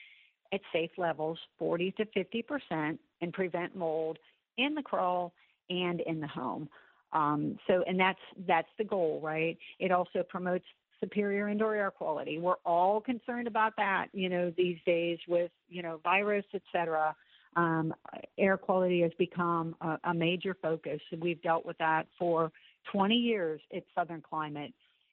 at 0.53 0.61
safe 0.73 0.91
levels, 0.99 1.39
40 1.59 1.93
to 1.93 2.05
50 2.07 2.43
percent, 2.43 3.01
and 3.21 3.33
prevent 3.33 3.75
mold 3.75 4.19
in 4.59 4.75
the 4.75 4.83
crawl 4.83 5.33
and 5.71 6.01
in 6.01 6.21
the 6.21 6.27
home. 6.27 6.69
Um, 7.13 7.59
so, 7.67 7.83
and 7.87 7.99
that's 7.99 8.19
that's 8.47 8.69
the 8.79 8.85
goal, 8.85 9.21
right? 9.23 9.57
It 9.79 9.93
also 9.93 10.23
promotes 10.29 10.65
superior 11.01 11.49
indoor 11.49 11.75
air 11.75 11.91
quality. 11.91 12.39
We're 12.39 12.55
all 12.65 13.01
concerned 13.01 13.47
about 13.47 13.75
that, 13.77 14.09
you 14.13 14.29
know, 14.29 14.53
these 14.57 14.79
days 14.87 15.19
with 15.29 15.51
you 15.69 15.83
know 15.83 16.01
virus, 16.03 16.45
et 16.55 16.63
cetera. 16.73 17.15
Um, 17.55 17.95
air 18.37 18.59
quality 18.59 19.01
has 19.01 19.13
become 19.19 19.77
a, 19.81 19.99
a 20.05 20.15
major 20.15 20.55
focus. 20.61 21.01
We've 21.19 21.41
dealt 21.41 21.65
with 21.65 21.79
that 21.79 22.07
for 22.19 22.53
20 22.93 23.15
years 23.15 23.61
at 23.75 23.85
Southern 23.95 24.21
Climate, 24.21 24.73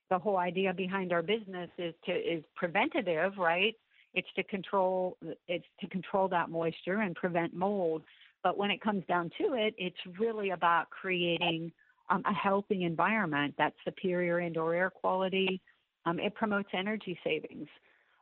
the 0.09 0.19
whole 0.19 0.37
idea 0.37 0.73
behind 0.73 1.13
our 1.13 1.21
business 1.21 1.69
is 1.77 1.93
to 2.05 2.11
is 2.11 2.43
preventative, 2.55 3.37
right? 3.37 3.75
It's 4.13 4.27
to 4.35 4.43
control 4.43 5.17
it's 5.47 5.65
to 5.81 5.87
control 5.87 6.27
that 6.29 6.49
moisture 6.49 6.99
and 6.99 7.15
prevent 7.15 7.53
mold. 7.53 8.03
But 8.43 8.57
when 8.57 8.71
it 8.71 8.81
comes 8.81 9.05
down 9.05 9.31
to 9.39 9.53
it, 9.53 9.73
it's 9.77 10.19
really 10.19 10.51
about 10.51 10.89
creating 10.89 11.71
um, 12.09 12.21
a 12.25 12.33
healthy 12.33 12.83
environment 12.83 13.55
that's 13.57 13.75
superior 13.85 14.39
indoor 14.41 14.75
air 14.75 14.89
quality. 14.89 15.61
Um, 16.05 16.19
it 16.19 16.35
promotes 16.35 16.69
energy 16.73 17.17
savings. 17.23 17.67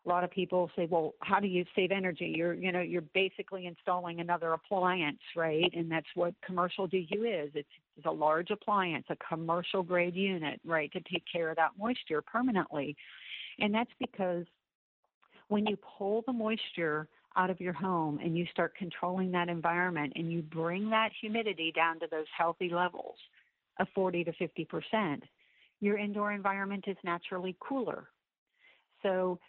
A 0.05 0.09
lot 0.09 0.23
of 0.23 0.31
people 0.31 0.69
say, 0.75 0.87
"Well, 0.89 1.13
how 1.19 1.39
do 1.39 1.47
you 1.47 1.63
save 1.75 1.91
energy?" 1.91 2.33
You're, 2.35 2.53
you 2.53 2.71
know, 2.71 2.81
you're 2.81 3.03
basically 3.13 3.67
installing 3.67 4.19
another 4.19 4.53
appliance, 4.53 5.19
right? 5.35 5.71
And 5.75 5.91
that's 5.91 6.07
what 6.15 6.33
commercial 6.43 6.87
DU 6.87 7.23
is. 7.23 7.51
It's, 7.53 7.69
it's 7.97 8.05
a 8.05 8.11
large 8.11 8.49
appliance, 8.49 9.05
a 9.09 9.15
commercial 9.17 9.83
grade 9.83 10.15
unit, 10.15 10.59
right, 10.65 10.91
to 10.93 10.99
take 11.11 11.23
care 11.31 11.49
of 11.49 11.55
that 11.57 11.71
moisture 11.77 12.21
permanently. 12.21 12.95
And 13.59 13.73
that's 13.73 13.91
because 13.99 14.45
when 15.49 15.67
you 15.67 15.77
pull 15.97 16.23
the 16.25 16.33
moisture 16.33 17.07
out 17.35 17.49
of 17.49 17.59
your 17.61 17.73
home 17.73 18.19
and 18.23 18.37
you 18.37 18.45
start 18.51 18.75
controlling 18.75 19.31
that 19.31 19.49
environment 19.49 20.13
and 20.15 20.31
you 20.31 20.41
bring 20.41 20.89
that 20.89 21.11
humidity 21.19 21.71
down 21.75 21.99
to 21.99 22.07
those 22.11 22.25
healthy 22.37 22.69
levels 22.69 23.15
of 23.79 23.87
40 23.95 24.25
to 24.25 24.33
50 24.33 24.65
percent, 24.65 25.23
your 25.79 25.97
indoor 25.97 26.31
environment 26.31 26.85
is 26.87 26.97
naturally 27.03 27.55
cooler. 27.59 28.09
So 29.01 29.39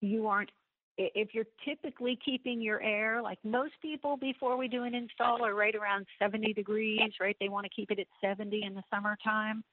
you 0.00 0.26
aren't 0.26 0.50
if 0.98 1.30
you're 1.32 1.46
typically 1.64 2.18
keeping 2.22 2.60
your 2.60 2.82
air 2.82 3.22
like 3.22 3.38
most 3.44 3.72
people 3.80 4.18
before 4.18 4.58
we 4.58 4.68
do 4.68 4.84
an 4.84 4.94
install 4.94 5.42
are 5.42 5.54
right 5.54 5.74
around 5.74 6.06
70 6.18 6.52
degrees 6.52 7.00
right? 7.20 7.36
They 7.40 7.48
want 7.48 7.64
to 7.64 7.70
keep 7.70 7.90
it 7.90 7.98
at 7.98 8.06
70 8.20 8.62
in 8.62 8.74
the 8.74 8.82
summertime. 8.92 9.64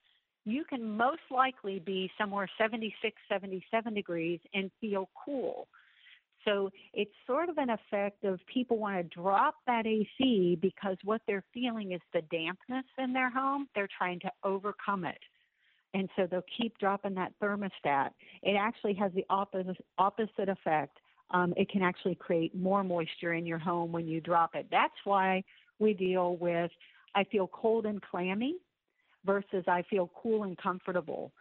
You 0.46 0.64
can 0.64 0.96
most 0.98 1.22
likely 1.30 1.80
be 1.80 2.10
somewhere 2.18 2.48
76 2.58 3.16
77 3.30 3.94
degrees 3.94 4.40
and 4.54 4.72
feel 4.80 5.10
cool 5.26 5.68
so 6.50 6.70
it's 6.94 7.12
sort 7.28 7.50
of 7.50 7.58
an 7.58 7.70
effect 7.70 8.24
of 8.24 8.40
people 8.52 8.78
want 8.78 8.98
to 8.98 9.04
drop 9.16 9.56
that 9.68 9.86
AC 9.86 10.58
because 10.62 10.98
what 11.04 11.22
they're 11.28 11.44
feeling 11.54 11.92
is 11.92 12.02
the 12.14 12.22
dampness 12.32 12.86
in 12.98 13.14
their 13.14 13.30
home. 13.30 13.68
They're 13.76 13.90
trying 13.98 14.20
to 14.22 14.32
overcome 14.44 15.06
it. 15.06 15.20
And 15.94 16.10
so 16.16 16.28
they'll 16.30 16.44
keep 16.58 16.78
dropping 16.78 17.16
that 17.16 17.34
thermostat. 17.42 18.10
It 18.44 18.56
actually 18.60 18.94
has 18.96 19.12
the 19.14 19.26
opposite, 19.30 19.78
opposite 19.98 20.50
effect. 20.50 20.98
Um, 21.32 21.54
it 21.58 21.70
can 21.70 21.82
actually 21.82 22.16
create 22.16 22.56
more 22.56 22.84
moisture 22.84 23.34
in 23.34 23.46
your 23.46 23.60
home 23.60 23.92
when 23.92 24.08
you 24.08 24.22
drop 24.22 24.56
it. 24.56 24.68
That's 24.72 24.94
why 25.04 25.44
we 25.80 25.94
deal 25.94 26.38
with 26.38 26.72
I 27.16 27.24
feel 27.24 27.48
cold 27.48 27.86
and 27.88 28.02
clammy 28.02 28.58
versus 29.26 29.64
I 29.68 29.84
feel 29.90 30.12
cool 30.16 30.44
and 30.44 30.58
comfortable. 30.58 31.32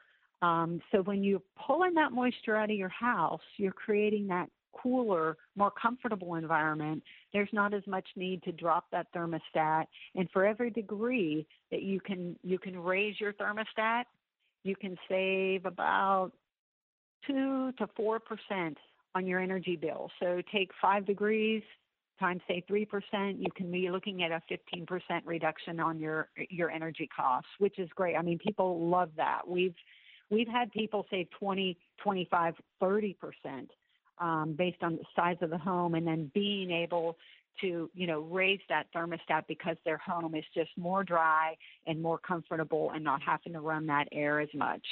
Um, 0.40 0.80
so 0.92 1.02
when 1.02 1.22
you're 1.22 1.42
pulling 1.66 1.94
that 1.94 2.12
moisture 2.12 2.56
out 2.56 2.70
of 2.70 2.76
your 2.76 2.88
house, 2.88 3.40
you're 3.56 3.72
creating 3.72 4.28
that 4.28 4.48
cooler, 4.82 5.36
more 5.56 5.70
comfortable 5.70 6.34
environment, 6.34 7.02
there's 7.32 7.48
not 7.52 7.74
as 7.74 7.86
much 7.86 8.06
need 8.16 8.42
to 8.44 8.52
drop 8.52 8.86
that 8.92 9.06
thermostat. 9.14 9.84
And 10.14 10.28
for 10.32 10.44
every 10.44 10.70
degree 10.70 11.46
that 11.70 11.82
you 11.82 12.00
can 12.00 12.36
you 12.42 12.58
can 12.58 12.78
raise 12.78 13.20
your 13.20 13.32
thermostat, 13.34 14.04
you 14.64 14.76
can 14.76 14.96
save 15.08 15.66
about 15.66 16.32
two 17.26 17.72
to 17.78 17.88
four 17.96 18.20
percent 18.20 18.78
on 19.14 19.26
your 19.26 19.40
energy 19.40 19.76
bill. 19.76 20.10
So 20.20 20.42
take 20.52 20.70
five 20.80 21.06
degrees 21.06 21.62
times 22.18 22.40
say 22.48 22.62
three 22.66 22.84
percent, 22.84 23.38
you 23.38 23.50
can 23.54 23.70
be 23.70 23.90
looking 23.90 24.22
at 24.22 24.32
a 24.32 24.42
fifteen 24.48 24.86
percent 24.86 25.24
reduction 25.24 25.80
on 25.80 25.98
your 25.98 26.28
your 26.50 26.70
energy 26.70 27.08
costs, 27.14 27.50
which 27.58 27.78
is 27.78 27.88
great. 27.94 28.16
I 28.16 28.22
mean, 28.22 28.38
people 28.38 28.88
love 28.88 29.10
that. 29.16 29.42
We've 29.46 29.74
we've 30.30 30.48
had 30.48 30.70
people 30.72 31.06
save 31.10 31.28
20, 31.38 31.78
25, 32.02 32.54
30 32.80 33.14
percent 33.14 33.70
um, 34.20 34.54
based 34.56 34.82
on 34.82 34.96
the 34.96 35.04
size 35.14 35.36
of 35.40 35.50
the 35.50 35.58
home, 35.58 35.94
and 35.94 36.06
then 36.06 36.30
being 36.34 36.70
able 36.70 37.16
to 37.60 37.90
you 37.94 38.06
know 38.06 38.20
raise 38.20 38.60
that 38.68 38.86
thermostat 38.94 39.44
because 39.48 39.76
their 39.84 39.98
home 39.98 40.34
is 40.34 40.44
just 40.54 40.70
more 40.76 41.04
dry 41.04 41.56
and 41.86 42.00
more 42.00 42.18
comfortable 42.18 42.92
and 42.94 43.02
not 43.02 43.20
having 43.22 43.52
to 43.52 43.60
run 43.60 43.86
that 43.86 44.06
air 44.12 44.40
as 44.40 44.48
much. 44.54 44.84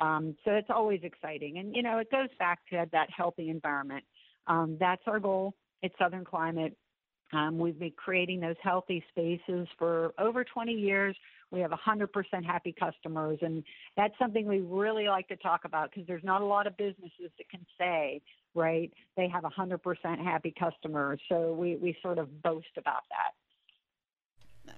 Um, 0.00 0.36
so 0.44 0.52
it's 0.52 0.70
always 0.70 1.00
exciting, 1.02 1.58
and 1.58 1.74
you 1.74 1.82
know 1.82 1.98
it 1.98 2.10
goes 2.10 2.28
back 2.38 2.60
to 2.70 2.86
that 2.92 3.08
healthy 3.14 3.50
environment. 3.50 4.04
Um, 4.46 4.76
that's 4.80 5.02
our 5.06 5.20
goal 5.20 5.54
at 5.82 5.92
Southern 5.98 6.24
Climate. 6.24 6.76
Um, 7.32 7.58
we've 7.58 7.78
been 7.78 7.92
creating 7.96 8.40
those 8.40 8.56
healthy 8.62 9.04
spaces 9.10 9.68
for 9.78 10.12
over 10.18 10.44
20 10.44 10.72
years. 10.72 11.16
We 11.50 11.60
have 11.60 11.72
100% 11.72 12.08
happy 12.44 12.74
customers, 12.78 13.38
and 13.42 13.64
that's 13.96 14.14
something 14.18 14.46
we 14.46 14.60
really 14.60 15.08
like 15.08 15.28
to 15.28 15.36
talk 15.36 15.64
about 15.64 15.90
because 15.90 16.06
there's 16.06 16.24
not 16.24 16.42
a 16.42 16.44
lot 16.44 16.66
of 16.66 16.76
businesses 16.76 17.30
that 17.38 17.48
can 17.50 17.66
say 17.78 18.20
right? 18.54 18.92
They 19.16 19.28
have 19.28 19.44
100% 19.44 19.78
happy 20.24 20.54
customers. 20.58 21.20
So 21.28 21.52
we, 21.52 21.76
we 21.76 21.96
sort 22.02 22.18
of 22.18 22.42
boast 22.42 22.76
about 22.76 23.02
that. 23.10 23.32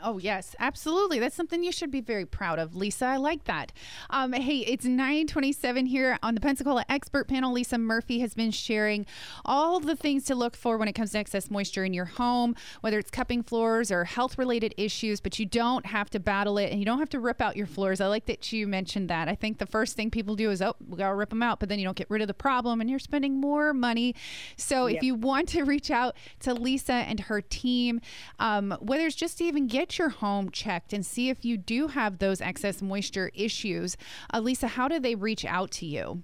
Oh, 0.03 0.19
yes, 0.19 0.55
absolutely. 0.59 1.19
That's 1.19 1.35
something 1.35 1.63
you 1.63 1.73
should 1.73 1.91
be 1.91 2.01
very 2.01 2.27
proud 2.27 2.59
of, 2.59 2.75
Lisa. 2.75 3.07
I 3.07 3.17
like 3.17 3.45
that. 3.45 3.73
Um, 4.11 4.33
hey, 4.33 4.59
it's 4.59 4.85
927 4.85 5.87
here 5.87 6.19
on 6.23 6.35
the 6.35 6.41
Pensacola 6.41 6.85
Expert 6.89 7.29
Panel. 7.29 7.53
Lisa 7.53 7.79
Murphy 7.79 8.21
has 8.21 8.35
been 8.35 8.51
sharing 8.51 9.07
all 9.45 9.81
the 9.81 9.97
things 9.97 10.25
to 10.25 10.35
look 10.35 10.57
for 10.57 10.79
when 10.79 10.89
it 10.89 10.93
comes 10.93 11.13
to 11.13 11.19
excess 11.19 11.51
moisture 11.51 11.85
in 11.85 11.93
your 11.93 12.05
home, 12.05 12.55
whether 12.81 12.99
it's 12.99 13.11
cupping 13.11 13.43
floors 13.43 13.91
or 13.91 14.05
health 14.05 14.39
related 14.39 14.75
issues, 14.77 15.21
but 15.21 15.39
you 15.39 15.47
don't 15.47 15.87
have 15.87 16.11
to 16.11 16.21
battle 16.21 16.59
it 16.59 16.71
and 16.71 16.79
you 16.79 16.85
don't 16.85 16.99
have 16.99 17.11
to 17.11 17.21
rip 17.21 17.41
out 17.41 17.57
your 17.57 17.67
floors. 17.67 18.01
I 18.01 18.07
like 18.07 18.27
that 18.27 18.53
you 18.53 18.67
mentioned 18.67 19.09
that. 19.11 19.29
I 19.29 19.35
think 19.35 19.59
the 19.59 19.67
first 19.67 19.97
thing 19.97 20.11
people 20.11 20.37
do 20.37 20.51
is, 20.51 20.63
oh, 20.63 20.75
we 20.87 20.99
got 20.99 21.11
to 21.11 21.15
rip 21.15 21.31
them 21.31 21.43
out, 21.43 21.61
but 21.61 21.69
then 21.69 21.79
you 21.79 21.85
don't 21.85 21.97
get 21.97 22.11
rid 22.11 22.23
of 22.23 22.29
the 22.29 22.35
problem 22.35 22.81
and 22.81 22.89
you're 22.91 22.99
spending 22.99 23.41
more 23.41 23.73
money. 23.73 24.15
So 24.57 24.87
yep. 24.87 24.99
if 24.99 25.03
you 25.03 25.15
want 25.15 25.49
to 25.51 25.65
reach 25.65 25.91
out 25.91 26.17
to 26.41 26.55
Lisa 26.55 26.93
and 26.93 27.21
her 27.21 27.41
team, 27.41 28.01
um, 28.39 28.77
whether 28.81 29.07
it's 29.07 29.17
just 29.17 29.41
even 29.41 29.67
get 29.83 29.99
your 29.99 30.11
home 30.11 30.49
checked 30.49 30.93
and 30.93 31.05
see 31.05 31.29
if 31.29 31.45
you 31.45 31.57
do 31.57 31.89
have 31.89 32.19
those 32.19 32.41
excess 32.41 32.81
moisture 32.81 33.33
issues. 33.35 33.97
Uh, 34.33 34.39
Lisa, 34.39 34.69
how 34.69 34.87
do 34.87 35.01
they 35.01 35.17
reach 35.17 35.45
out 35.45 35.73
to 35.73 35.87
you? 35.87 36.23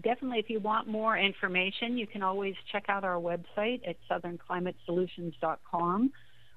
Definitely, 0.00 0.38
if 0.38 0.48
you 0.48 0.60
want 0.60 0.86
more 0.86 1.18
information, 1.18 1.98
you 1.98 2.06
can 2.06 2.22
always 2.22 2.54
check 2.70 2.84
out 2.88 3.02
our 3.02 3.20
website 3.20 3.80
at 3.88 3.96
southernclimatesolutions.com. 4.08 6.12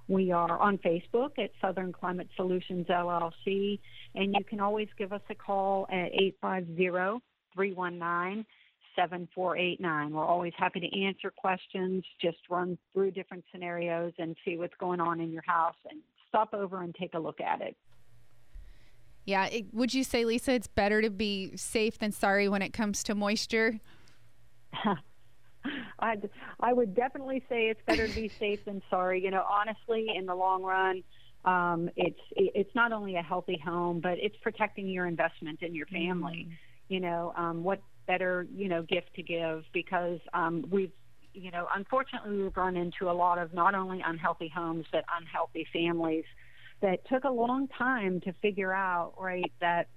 We 0.07 0.31
are 0.31 0.59
on 0.59 0.77
Facebook 0.77 1.39
at 1.39 1.49
Southern 1.59 1.91
Climate 1.91 2.27
Solutions 2.35 2.85
LLC, 2.87 3.79
and 4.13 4.35
you 4.37 4.43
can 4.43 4.59
always 4.59 4.89
give 4.95 5.11
us 5.11 5.23
a 5.31 5.35
call 5.35 5.87
at 5.89 6.13
850 6.13 7.23
319 7.55 8.45
7489. 8.99 10.11
We're 10.11 10.25
always 10.25 10.53
happy 10.57 10.81
to 10.81 11.01
answer 11.01 11.31
questions, 11.31 12.03
just 12.21 12.37
run 12.49 12.77
through 12.93 13.11
different 13.11 13.45
scenarios 13.51 14.13
and 14.17 14.35
see 14.43 14.57
what's 14.57 14.75
going 14.79 14.99
on 14.99 15.21
in 15.21 15.31
your 15.31 15.43
house 15.45 15.75
and 15.89 16.01
stop 16.27 16.53
over 16.53 16.81
and 16.81 16.93
take 16.95 17.13
a 17.13 17.19
look 17.19 17.39
at 17.39 17.61
it. 17.61 17.77
Yeah. 19.25 19.45
It, 19.45 19.73
would 19.73 19.93
you 19.93 20.03
say, 20.03 20.25
Lisa, 20.25 20.53
it's 20.53 20.67
better 20.67 21.01
to 21.01 21.09
be 21.09 21.55
safe 21.55 21.97
than 21.97 22.11
sorry 22.11 22.49
when 22.49 22.61
it 22.61 22.73
comes 22.73 23.03
to 23.03 23.15
moisture? 23.15 23.79
I'd, 25.99 26.29
I 26.59 26.73
would 26.73 26.95
definitely 26.95 27.43
say 27.49 27.69
it's 27.69 27.81
better 27.85 28.07
to 28.07 28.15
be 28.15 28.31
safe 28.39 28.65
than 28.65 28.81
sorry. 28.89 29.23
You 29.23 29.31
know, 29.31 29.45
honestly, 29.49 30.07
in 30.15 30.25
the 30.25 30.35
long 30.35 30.63
run, 30.63 31.03
um, 31.45 31.89
it's 31.95 32.19
it's 32.31 32.73
not 32.75 32.91
only 32.91 33.15
a 33.15 33.21
healthy 33.21 33.61
home, 33.63 33.99
but 34.01 34.17
it's 34.19 34.35
protecting 34.41 34.87
your 34.87 35.05
investment 35.05 35.59
and 35.61 35.75
your 35.75 35.85
family. 35.87 36.47
Mm. 36.49 36.57
You 36.89 36.99
know, 37.01 37.33
um, 37.37 37.63
what 37.63 37.81
better, 38.09 38.47
you 38.55 38.67
know, 38.67 38.81
gift 38.81 39.13
to 39.15 39.21
give 39.21 39.63
because 39.71 40.19
um, 40.33 40.65
we've, 40.71 40.91
you 41.35 41.51
know, 41.51 41.67
unfortunately 41.75 42.41
we've 42.41 42.57
run 42.57 42.75
into 42.75 43.07
a 43.07 43.13
lot 43.13 43.37
of 43.37 43.53
not 43.53 43.75
only 43.75 44.01
unhealthy 44.03 44.51
homes 44.53 44.85
but 44.91 45.05
unhealthy 45.15 45.67
families 45.71 46.25
that 46.81 47.07
took 47.07 47.23
a 47.23 47.29
long 47.29 47.67
time 47.67 48.19
to 48.21 48.33
figure 48.41 48.73
out, 48.73 49.13
right, 49.19 49.51
that 49.61 49.89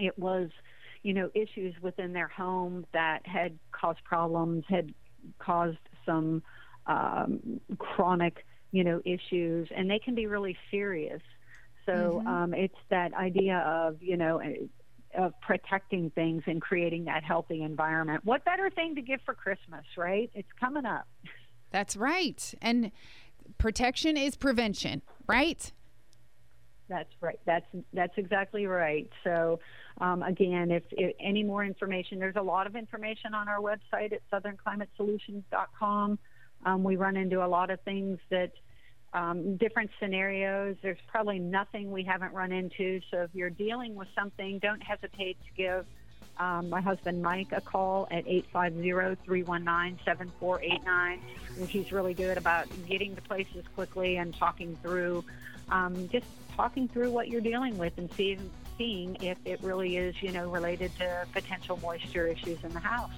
it 0.00 0.18
was, 0.18 0.50
you 1.04 1.14
know, 1.14 1.30
issues 1.32 1.72
within 1.80 2.12
their 2.12 2.26
home 2.26 2.84
that 2.92 3.20
had 3.24 3.56
caused 3.70 4.02
problems, 4.02 4.64
had 4.68 4.92
caused 5.38 5.78
some 6.04 6.42
um, 6.88 7.60
chronic, 7.78 8.44
you 8.72 8.82
know, 8.82 9.00
issues, 9.04 9.68
and 9.76 9.88
they 9.88 10.00
can 10.00 10.16
be 10.16 10.26
really 10.26 10.56
serious. 10.72 11.22
So 11.86 11.92
mm-hmm. 11.92 12.26
um, 12.26 12.54
it's 12.54 12.82
that 12.88 13.14
idea 13.14 13.58
of, 13.58 14.02
you 14.02 14.16
know, 14.16 14.40
of 15.16 15.32
protecting 15.40 16.10
things 16.10 16.42
and 16.46 16.60
creating 16.60 17.04
that 17.04 17.24
healthy 17.24 17.62
environment. 17.62 18.24
What 18.24 18.44
better 18.44 18.70
thing 18.70 18.94
to 18.94 19.02
give 19.02 19.20
for 19.24 19.34
Christmas, 19.34 19.84
right? 19.96 20.30
It's 20.34 20.48
coming 20.58 20.86
up. 20.86 21.08
That's 21.70 21.96
right. 21.96 22.54
And 22.60 22.92
protection 23.58 24.16
is 24.16 24.36
prevention, 24.36 25.02
right? 25.26 25.72
That's 26.88 27.12
right. 27.20 27.38
That's 27.46 27.66
that's 27.92 28.14
exactly 28.16 28.66
right. 28.66 29.08
So, 29.22 29.60
um, 30.00 30.24
again, 30.24 30.72
if, 30.72 30.82
if, 30.90 31.14
any 31.20 31.44
more 31.44 31.64
information, 31.64 32.18
there's 32.18 32.36
a 32.36 32.42
lot 32.42 32.66
of 32.66 32.74
information 32.74 33.32
on 33.32 33.48
our 33.48 33.60
website 33.60 34.12
at 34.12 34.22
southernclimatesolutions.com. 34.32 36.18
Um, 36.66 36.84
we 36.84 36.96
run 36.96 37.16
into 37.16 37.44
a 37.44 37.46
lot 37.46 37.70
of 37.70 37.80
things 37.82 38.18
that 38.30 38.52
um, 39.12 39.56
different 39.56 39.90
scenarios. 39.98 40.76
There's 40.82 41.00
probably 41.08 41.38
nothing 41.38 41.90
we 41.90 42.04
haven't 42.04 42.32
run 42.32 42.52
into. 42.52 43.00
So 43.10 43.22
if 43.22 43.30
you're 43.34 43.50
dealing 43.50 43.94
with 43.94 44.08
something, 44.14 44.58
don't 44.58 44.82
hesitate 44.82 45.36
to 45.44 45.50
give 45.56 45.84
um, 46.38 46.70
my 46.70 46.80
husband 46.80 47.22
Mike 47.22 47.52
a 47.52 47.60
call 47.60 48.08
at 48.10 48.24
850-319-7489. 48.26 51.18
He's 51.68 51.92
really 51.92 52.14
good 52.14 52.38
about 52.38 52.66
getting 52.88 53.14
to 53.14 53.20
places 53.22 53.64
quickly 53.74 54.16
and 54.16 54.34
talking 54.34 54.74
through, 54.82 55.22
um, 55.68 56.08
just 56.08 56.24
talking 56.56 56.88
through 56.88 57.10
what 57.10 57.28
you're 57.28 57.42
dealing 57.42 57.78
with 57.78 57.92
and 57.98 58.10
seeing 58.12 58.50
seeing 58.78 59.16
if 59.20 59.36
it 59.44 59.60
really 59.62 59.98
is, 59.98 60.22
you 60.22 60.32
know, 60.32 60.48
related 60.48 60.90
to 60.96 61.26
potential 61.34 61.78
moisture 61.82 62.26
issues 62.26 62.64
in 62.64 62.72
the 62.72 62.80
house. 62.80 63.10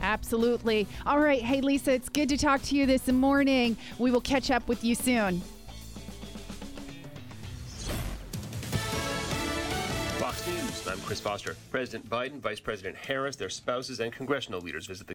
Absolutely. 0.00 0.86
All 1.06 1.20
right. 1.20 1.42
Hey, 1.42 1.60
Lisa, 1.60 1.92
it's 1.92 2.08
good 2.08 2.28
to 2.30 2.36
talk 2.36 2.62
to 2.62 2.76
you 2.76 2.86
this 2.86 3.08
morning. 3.08 3.76
We 3.98 4.10
will 4.10 4.20
catch 4.20 4.50
up 4.50 4.66
with 4.68 4.84
you 4.84 4.94
soon. 4.94 5.42
Fox 10.18 10.46
News. 10.46 10.86
I'm 10.86 11.00
Chris 11.00 11.20
Foster. 11.20 11.56
President 11.70 12.08
Biden, 12.08 12.40
Vice 12.40 12.60
President 12.60 12.96
Harris, 12.96 13.36
their 13.36 13.48
spouses, 13.48 14.00
and 14.00 14.12
congressional 14.12 14.60
leaders 14.60 14.86
visit 14.86 15.00
the 15.00 15.08